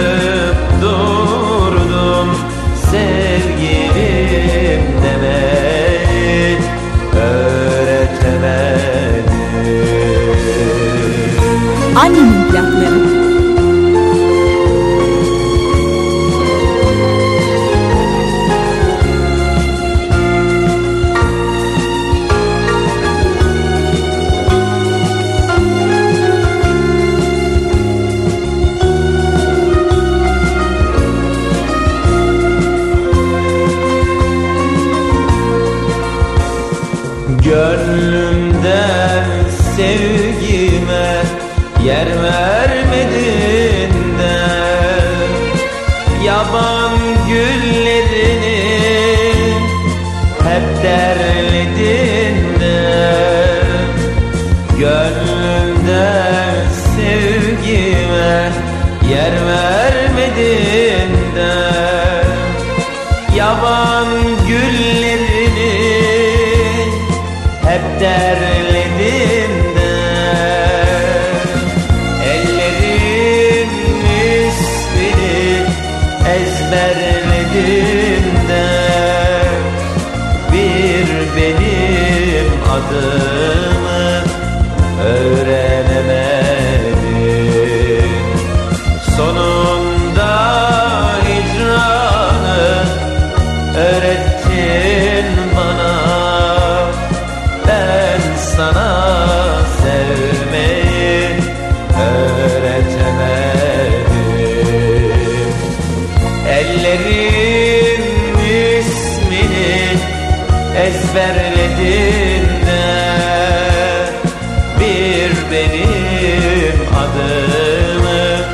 benim 115.53 116.77
adımı 116.95 118.45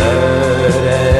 öğrenemedin 0.00 1.14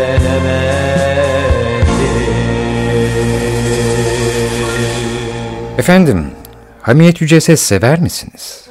Efendim, 5.78 6.26
Hamiyet 6.82 7.20
Yüce 7.20 7.40
Ses 7.40 7.62
sever 7.62 8.00
misiniz? 8.00 8.64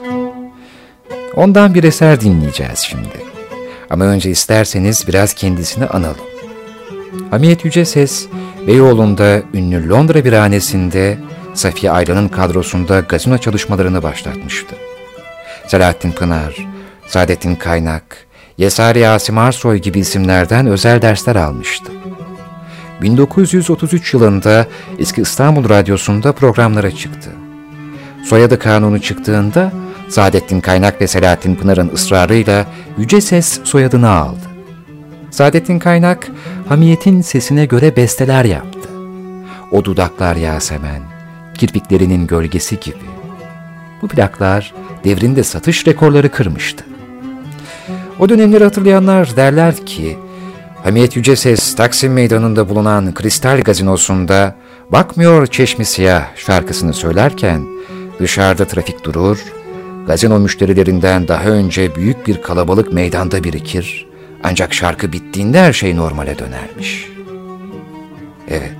Ondan 1.36 1.74
bir 1.74 1.84
eser 1.84 2.22
dinleyeceğiz 2.22 2.80
şimdi. 2.80 3.24
Ama 3.90 4.06
önce 4.06 4.30
isterseniz 4.30 5.08
biraz 5.08 5.34
kendisini 5.34 5.86
analım. 5.86 6.18
Hamiyet 7.32 7.66
Yüce 7.66 7.86
Ses, 7.86 8.28
Beyoğlu'nda 8.68 9.42
ünlü 9.54 9.90
Londra 9.90 10.26
birhanesinde 10.26 11.18
Safiye 11.54 11.92
Aylan'ın 11.92 12.28
kadrosunda 12.28 13.00
gazino 13.00 13.38
çalışmalarını 13.38 14.04
başlatmıştı. 14.04 14.76
Selahattin 15.68 16.12
Pınar, 16.12 16.68
Saadettin 17.08 17.56
Kaynak, 17.56 18.18
Yesari 18.58 19.08
Asim 19.08 19.38
Arsoy 19.38 19.78
gibi 19.78 20.00
isimlerden 20.00 20.68
özel 20.68 21.02
dersler 21.02 21.36
almıştı. 21.36 21.92
1933 23.02 24.14
yılında 24.14 24.68
eski 25.00 25.22
İstanbul 25.22 25.70
Radyosu'nda 25.70 26.32
programlara 26.32 26.92
çıktı. 26.92 27.30
Soyadı 28.26 28.60
kanunu 28.60 29.02
çıktığında 29.02 29.72
Saadettin 30.10 30.62
Kaynak 30.62 31.02
ve 31.02 31.08
Selahattin 31.08 31.56
Pınar'ın 31.56 31.92
ısrarıyla 31.94 32.66
Yüce 32.98 33.22
Ses 33.22 33.60
soyadını 33.64 34.10
aldı. 34.10 34.54
Saadettin 35.32 35.80
Kaynak, 35.80 36.28
hamiyetin 36.70 37.22
sesine 37.22 37.66
göre 37.66 37.96
besteler 37.96 38.46
yaptı. 38.46 38.90
O 39.72 39.86
dudaklar 39.86 40.36
Yasemen, 40.36 41.02
kirpiklerinin 41.58 42.28
gölgesi 42.28 42.80
gibi. 42.80 43.23
Bu 44.04 44.08
plaklar 44.08 44.74
devrinde 45.04 45.44
satış 45.44 45.88
rekorları 45.88 46.32
kırmıştı. 46.32 46.86
O 48.20 48.30
dönemleri 48.30 48.64
hatırlayanlar 48.64 49.36
derler 49.36 49.86
ki, 49.86 50.18
Hamiyet 50.84 51.16
Yüce 51.16 51.36
Ses 51.36 51.76
Taksim 51.76 52.14
Meydanı'nda 52.14 52.70
bulunan 52.70 53.14
Kristal 53.14 53.62
Gazinosu'nda 53.62 54.56
Bakmıyor 54.90 55.48
Çeşmi 55.48 55.86
Siyah 55.86 56.26
şarkısını 56.36 56.94
söylerken 56.94 57.66
dışarıda 58.20 58.66
trafik 58.66 59.04
durur, 59.04 59.44
gazino 60.08 60.40
müşterilerinden 60.40 61.28
daha 61.28 61.50
önce 61.50 61.96
büyük 61.96 62.28
bir 62.28 62.42
kalabalık 62.42 62.94
meydanda 62.94 63.44
birikir, 63.44 64.08
ancak 64.44 64.74
şarkı 64.74 65.14
bittiğinde 65.14 65.62
her 65.62 65.74
şey 65.74 65.96
normale 65.96 66.40
dönermiş. 66.40 67.10
Evet, 68.50 68.78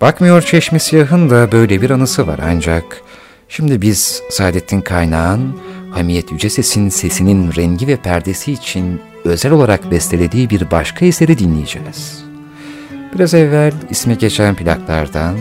Bakmıyor 0.00 0.42
Çeşmi 0.42 0.80
Siyah'ın 0.80 1.30
da 1.30 1.52
böyle 1.52 1.82
bir 1.82 1.90
anısı 1.90 2.26
var 2.26 2.40
ancak 2.42 3.02
şimdi 3.48 3.82
biz 3.82 4.22
Saadettin 4.30 4.80
Kaynağ'ın 4.80 5.60
Hamiyet 5.90 6.32
Yüce 6.32 6.50
Ses'in 6.50 6.88
sesinin 6.88 7.52
rengi 7.56 7.86
ve 7.86 7.96
perdesi 7.96 8.52
için 8.52 9.00
özel 9.24 9.52
olarak 9.52 9.90
bestelediği 9.90 10.50
bir 10.50 10.70
başka 10.70 11.06
eseri 11.06 11.38
dinleyeceğiz. 11.38 12.24
Biraz 13.14 13.34
evvel 13.34 13.72
ismi 13.90 14.18
geçen 14.18 14.54
plaklardan 14.54 15.36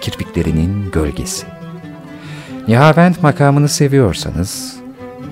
Kirpiklerinin 0.00 0.90
Gölgesi. 0.90 1.46
Nihavent 2.68 3.22
makamını 3.22 3.68
seviyorsanız, 3.68 4.76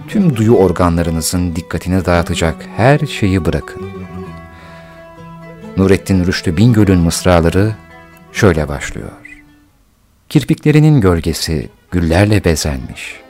tüm 0.09 0.37
duyu 0.37 0.55
organlarınızın 0.55 1.57
dikkatini 1.57 2.05
dağıtacak 2.05 2.57
her 2.77 2.99
şeyi 2.99 3.45
bırakın. 3.45 3.83
Nurettin 5.77 6.27
Rüştü 6.27 6.57
Bingöl'ün 6.57 6.99
mısraları 6.99 7.73
şöyle 8.33 8.69
başlıyor. 8.69 9.11
Kirpiklerinin 10.29 11.01
gölgesi 11.01 11.69
güllerle 11.91 12.45
bezenmiş. 12.45 13.21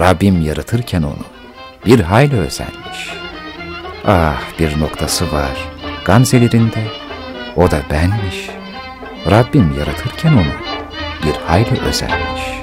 Rabbim 0.00 0.42
yaratırken 0.42 1.02
onu 1.02 1.24
bir 1.86 2.00
hayli 2.00 2.36
özenmiş. 2.36 3.10
Ah 4.04 4.42
bir 4.58 4.80
noktası 4.80 5.32
var 5.32 5.76
gamzelerinde, 6.06 6.84
o 7.56 7.70
da 7.70 7.80
benmiş. 7.90 8.50
Rabbim 9.30 9.74
yaratırken 9.78 10.32
onu 10.32 10.52
bir 11.22 11.36
hayli 11.46 11.80
özenmiş. 11.80 12.55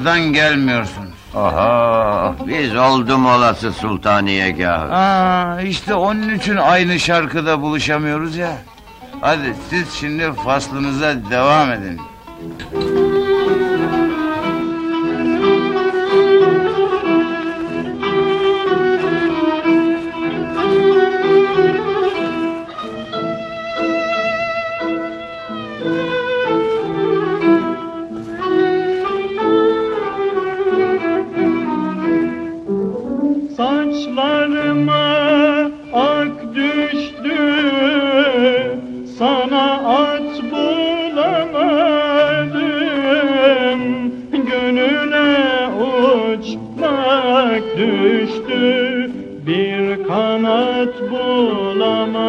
Hicaz'dan 0.00 0.32
gelmiyorsunuz. 0.32 1.10
Aha, 1.34 2.34
biz 2.46 2.76
oldum 2.76 3.26
olası 3.26 3.72
sultaniyegahı. 3.72 4.94
Aa, 4.94 5.60
işte 5.60 5.94
onun 5.94 6.34
için 6.34 6.56
aynı 6.56 7.00
şarkıda 7.00 7.60
buluşamıyoruz 7.62 8.36
ya. 8.36 8.52
Hadi 9.20 9.54
siz 9.70 9.92
şimdi 9.92 10.32
faslınıza 10.44 11.14
devam 11.30 11.72
edin. 11.72 12.00
cennet 50.80 51.10
bulamaz. 51.10 52.19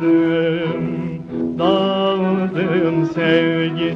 Bulamadım 0.00 1.58
Daldım 1.58 3.06
sevgi 3.06 3.94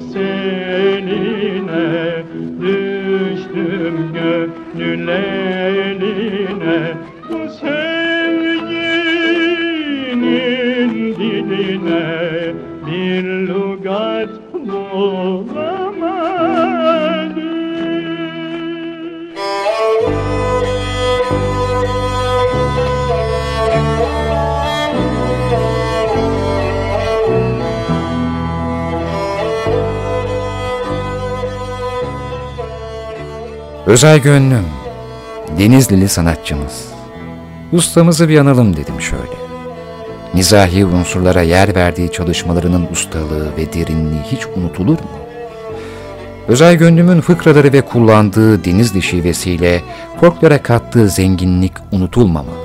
Özay 33.87 34.23
Gönlüm, 34.23 34.65
Denizlili 35.59 36.09
sanatçımız. 36.09 36.85
Ustamızı 37.73 38.29
bir 38.29 38.39
analım 38.39 38.77
dedim 38.77 39.01
şöyle. 39.01 39.35
Mizahi 40.33 40.85
unsurlara 40.85 41.43
yer 41.43 41.75
verdiği 41.75 42.13
çalışmalarının 42.13 42.89
ustalığı 42.93 43.57
ve 43.57 43.73
derinliği 43.73 44.23
hiç 44.23 44.47
unutulur 44.57 44.99
mu? 44.99 45.11
Özay 46.49 46.77
Gönlüm'ün 46.79 47.21
fıkraları 47.21 47.73
ve 47.73 47.81
kullandığı 47.81 48.65
Denizli 48.65 49.03
şivesiyle 49.03 49.83
folklora 50.21 50.63
kattığı 50.63 51.09
zenginlik 51.09 51.73
unutulmamalı. 51.93 52.65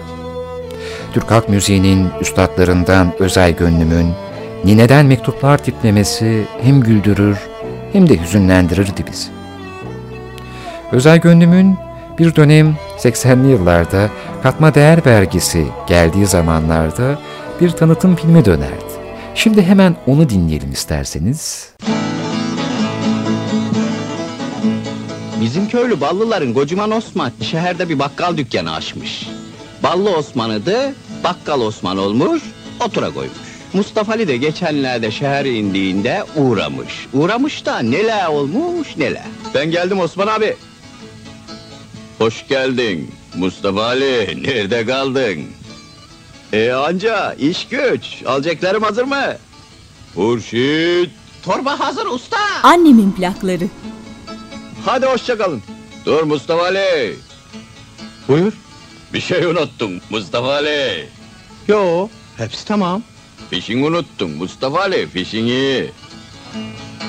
Türk 1.14 1.32
halk 1.32 1.50
müziğinin 1.50 2.08
üstadlarından 2.22 3.14
Özay 3.20 3.56
Gönlüm'ün 3.56 4.14
nineden 4.66 5.06
mektuplar 5.06 5.58
tiplemesi 5.58 6.44
hem 6.62 6.82
güldürür 6.82 7.38
hem 7.94 8.10
de 8.10 8.22
hüzünlendirirdi 8.22 9.06
bizi. 9.12 9.39
Özay 10.92 11.22
Gönlüm'ün 11.22 11.78
bir 12.20 12.36
dönem 12.36 12.78
80'li 12.98 13.52
yıllarda 13.52 14.10
katma 14.44 14.76
değer 14.76 15.06
vergisi 15.06 15.68
geldiği 15.88 16.26
zamanlarda 16.26 17.20
bir 17.62 17.70
tanıtım 17.70 18.16
filmi 18.16 18.46
dönerdi. 18.46 18.94
Şimdi 19.36 19.62
hemen 19.62 19.96
onu 20.08 20.30
dinleyelim 20.30 20.72
isterseniz. 20.72 21.70
Bizim 25.42 25.68
köylü 25.70 26.02
Ballıların 26.02 26.54
Kocaman 26.54 26.92
Osman 26.92 27.32
şehirde 27.42 27.90
bir 27.90 28.00
bakkal 28.00 28.38
dükkanı 28.38 28.74
açmış. 28.74 29.30
Ballı 29.84 30.16
Osman'ıdı, 30.16 30.94
bakkal 31.24 31.62
Osman 31.62 31.98
olmuş, 31.98 32.44
otura 32.80 33.12
koymuş. 33.12 33.38
Mustafa 33.74 34.14
Ali 34.14 34.28
de 34.28 34.38
geçenlerde 34.38 35.12
şehre 35.12 35.50
indiğinde 35.50 36.24
uğramış. 36.36 37.08
Uğramış 37.14 37.66
da 37.66 37.80
neler 37.80 38.28
olmuş 38.28 38.98
neler. 38.98 39.26
Ben 39.56 39.72
geldim 39.72 40.00
Osman 40.00 40.28
abi. 40.28 40.56
Hoş 42.20 42.48
geldin 42.48 43.12
Mustafa 43.36 43.84
Ali. 43.86 44.44
Nerede 44.44 44.86
kaldın? 44.86 45.46
E 46.54 46.72
anca 46.72 47.34
iş 47.34 47.68
güç. 47.68 48.04
Alacaklarım 48.26 48.84
hazır 48.84 49.04
mı? 49.04 49.38
Hurşit. 50.16 51.12
Torba 51.44 51.80
hazır 51.80 52.06
usta. 52.06 52.38
Annemin 52.64 53.12
plakları. 53.12 53.68
Hadi 54.86 55.06
hoşça 55.06 55.38
kalın. 55.38 55.62
Dur 56.06 56.24
Mustafa 56.24 56.62
Ali. 56.64 57.16
Buyur. 58.28 58.54
Bir 59.14 59.22
şey 59.22 59.46
unuttun 59.46 60.02
Mustafa 60.10 60.54
Ali. 60.54 61.10
Yo, 61.68 62.08
hepsi 62.38 62.66
tamam. 62.66 63.04
Fişini 63.50 63.86
unuttun 63.86 64.32
Mustafa 64.32 64.80
Ali, 64.80 65.08
fişini. 65.08 65.86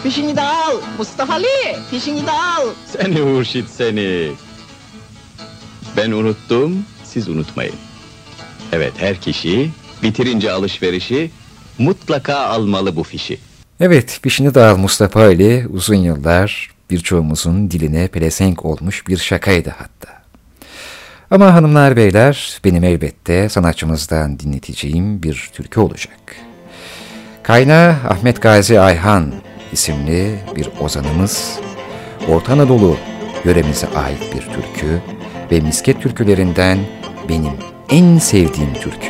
Fişini 0.02 0.36
de 0.36 0.42
al 0.42 0.76
Mustafa 0.98 1.32
Ali, 1.32 1.76
fişini 1.90 2.26
de 2.26 2.30
al. 2.30 2.66
Seni 2.86 3.20
Hurşit 3.20 3.68
seni. 3.68 4.30
Ben 6.00 6.10
unuttum, 6.10 6.84
siz 7.04 7.28
unutmayın. 7.28 7.74
Evet, 8.72 8.92
her 8.96 9.16
kişi 9.16 9.70
bitirince 10.02 10.52
alışverişi 10.52 11.30
mutlaka 11.78 12.36
almalı 12.36 12.96
bu 12.96 13.02
fişi. 13.02 13.38
Evet, 13.80 14.18
fişini 14.22 14.60
al 14.60 14.76
Mustafa 14.76 15.20
Ali 15.20 15.66
uzun 15.72 15.94
yıllar 15.94 16.70
birçoğumuzun 16.90 17.70
diline 17.70 18.08
pelesenk 18.08 18.64
olmuş 18.64 19.06
bir 19.08 19.16
şakaydı 19.16 19.74
hatta. 19.78 20.22
Ama 21.30 21.54
hanımlar 21.54 21.96
beyler 21.96 22.60
benim 22.64 22.84
elbette 22.84 23.48
sanatçımızdan 23.48 24.38
dinleteceğim 24.38 25.22
bir 25.22 25.50
türkü 25.52 25.80
olacak. 25.80 26.36
Kaynağı 27.42 27.90
Ahmet 27.90 28.42
Gazi 28.42 28.80
Ayhan 28.80 29.32
isimli 29.72 30.38
bir 30.56 30.68
ozanımız 30.80 31.58
Orta 32.28 32.52
Anadolu 32.52 32.96
yöremize 33.44 33.86
ait 33.86 34.34
bir 34.34 34.42
türkü 34.42 35.00
ve 35.52 35.60
misket 35.60 36.02
türkülerinden 36.02 36.78
benim 37.28 37.52
en 37.90 38.18
sevdiğim 38.18 38.74
türkü. 38.74 39.08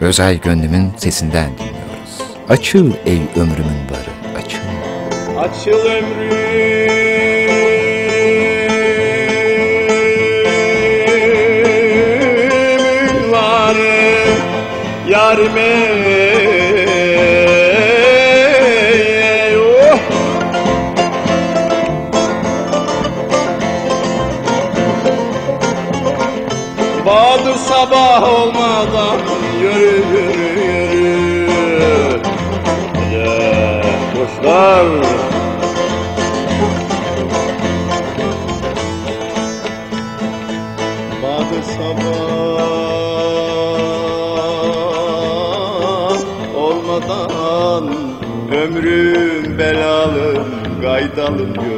Özay 0.00 0.40
Gönlüm'ün 0.40 0.90
sesinden 0.96 1.50
dinliyoruz. 1.58 2.20
Açıl 2.48 2.92
ey 3.06 3.20
ömrümün 3.36 3.80
barı, 3.90 4.38
açıl. 4.38 4.58
Açıl 5.38 5.78
ömrümün 5.78 6.92
var 13.32 13.76
yarime 15.08 16.05
sabah 27.90 28.22
olmadan 28.22 29.18
yürü 29.60 30.02
yürü 30.12 30.70
yürü. 31.00 32.20
Hadi 32.94 33.92
kuşlar. 34.12 34.86
Badı 41.22 41.58
sabah 41.76 42.26
olmadan 46.56 47.86
ömrüm 48.52 49.58
belalım 49.58 50.46
gaydalım 50.82 51.54
yürü. 51.54 51.75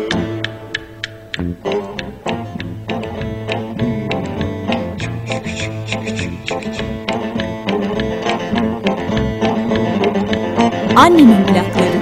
Annemin 10.98 11.44
plakları. 11.46 11.98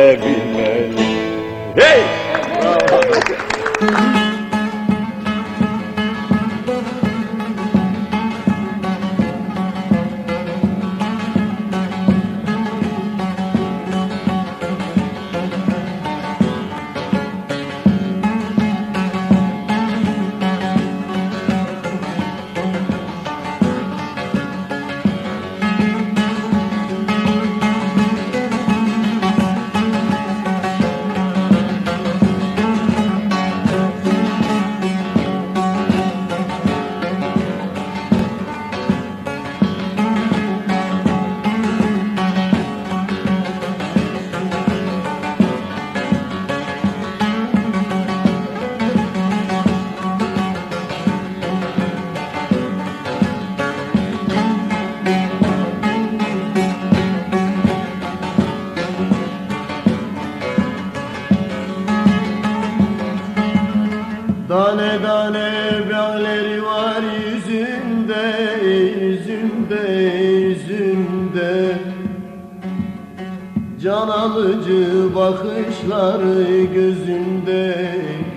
Bakışları 75.80 76.64
gözünde, 76.74 77.76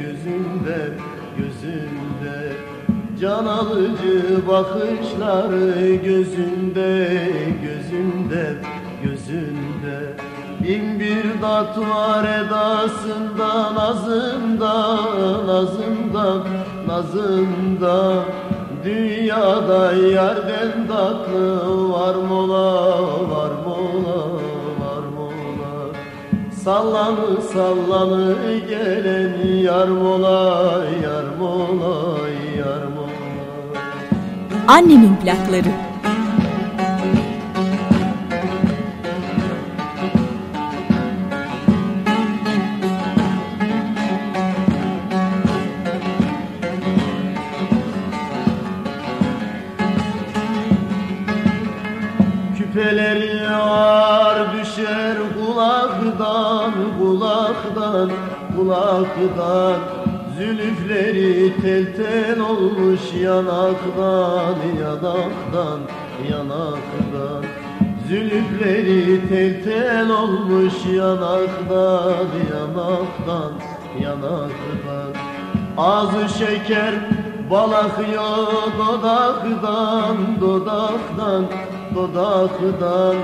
gözünde, 0.02 0.90
gözünde. 1.38 2.54
Can 3.22 3.46
alıcı 3.46 4.48
bakışları 4.48 5.96
gözünde, 5.96 7.10
gözünde, 7.64 8.54
gözünde. 9.04 10.14
Bin 10.64 11.00
bir 11.00 11.42
tat 11.42 11.78
var 11.78 12.24
edasında, 12.24 13.76
nazında, 13.76 14.96
nazında, 15.46 16.44
nazında 16.88 18.24
Dünyada 18.86 19.92
yerden 19.92 20.88
tatlı 20.88 21.90
var 21.90 22.16
Sallanı 26.64 27.42
sallanı 27.42 28.36
gelen 28.70 29.58
yar 29.58 29.88
mola, 29.88 30.86
yar 31.04 31.26
mola, 31.40 32.30
yar 32.58 32.84
mola 32.84 33.82
Annemin 34.68 35.16
plakları. 35.16 35.83
Kulaktan 59.16 60.04
Zülüfleri 60.38 61.54
tel 61.62 61.96
tel 61.96 62.40
olmuş 62.40 63.02
yanaktan, 63.22 64.56
yanaktan, 64.82 65.80
yanaktan. 66.32 67.46
Zülüfleri 68.08 69.30
tel 69.30 69.64
tel 69.64 70.10
olmuş 70.10 70.74
yanaktan, 70.94 72.28
yanaktan, 72.54 73.52
yanaktan. 74.02 75.14
Ağzı 75.78 76.30
şeker 76.38 76.94
bal 77.52 77.72
akıyor 77.72 78.48
dodaktan, 78.80 80.18
dodaktan, 80.42 81.46
dodaktan 81.96 83.16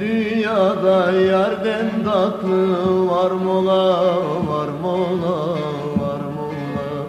Dünyada 0.00 1.10
yerden 1.10 1.90
tatlı 2.04 3.08
var 3.10 3.30
mola, 3.30 4.16
var 4.48 4.68
mola, 4.82 5.50
var 6.00 6.20
mola. 6.36 7.06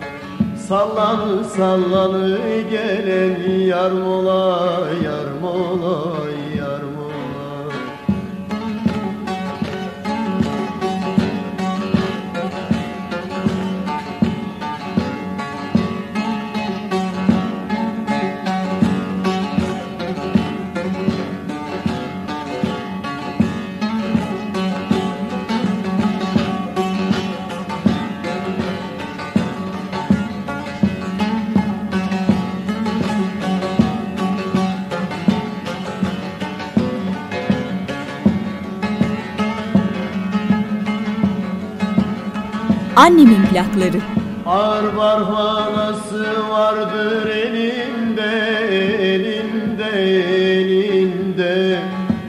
Sallanı 0.67 1.43
sallanı 1.43 2.37
gelen 2.71 3.59
yar 3.59 3.91
mola, 3.91 4.69
yar 5.03 5.27
mola, 5.41 6.28
Annemin 42.99 43.45
plakları. 43.45 44.01
Ağır 44.45 44.97
barhanası 44.97 46.49
vardır 46.49 47.29
elinde, 47.29 48.31
elinde, 49.01 49.89
elinde. 50.59 51.79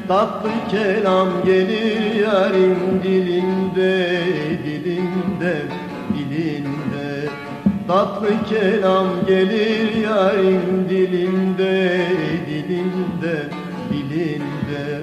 Tatlı 0.09 0.51
kelam 0.71 1.29
gelir 1.45 2.15
yarın 2.15 3.03
dilinde, 3.03 4.21
dilinde, 4.65 5.63
dilinde. 6.19 7.29
Tatlı 7.89 8.29
kelam 8.49 9.07
gelir 9.27 9.97
yarın 9.97 10.89
dilinde, 10.89 12.01
dilinde, 12.47 13.49
dilinde. 13.93 15.01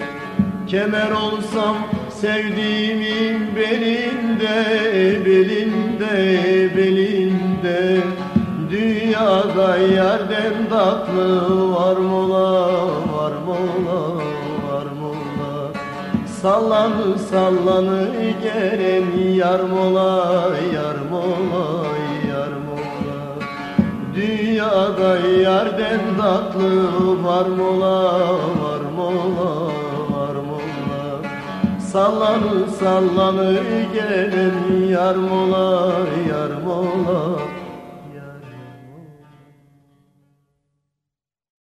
Kemer 0.68 1.12
olsam 1.12 1.78
sevdiğimin 2.22 3.56
belinde, 3.56 4.66
belinde, 5.26 6.16
belinde. 6.78 8.02
Dünyada 8.70 9.78
yerden 9.78 10.54
tatlı 10.70 11.72
var 11.72 11.98
mola, 11.98 12.62
var 13.14 13.34
mola, 13.46 14.16
var 14.68 14.88
mola. 15.00 15.72
Sallanı 16.42 17.20
sallanı 17.20 18.08
gelen 18.44 19.34
yar 19.34 19.60
mola, 19.60 20.52
yar 20.74 20.98
mola, 21.12 21.88
yar 22.30 22.54
mola. 22.68 23.20
Dünyada 24.16 25.18
yerden 25.28 26.02
tatlı 26.18 27.24
var 27.24 27.46
mola, 27.46 28.22
var 28.62 28.82
mola, 28.96 29.77
Sallanı 31.92 32.72
sallanı 32.80 33.60
gelen 33.94 34.88
yar 34.88 35.16
mola, 35.16 35.92
yar 36.30 36.52
mola 36.66 37.57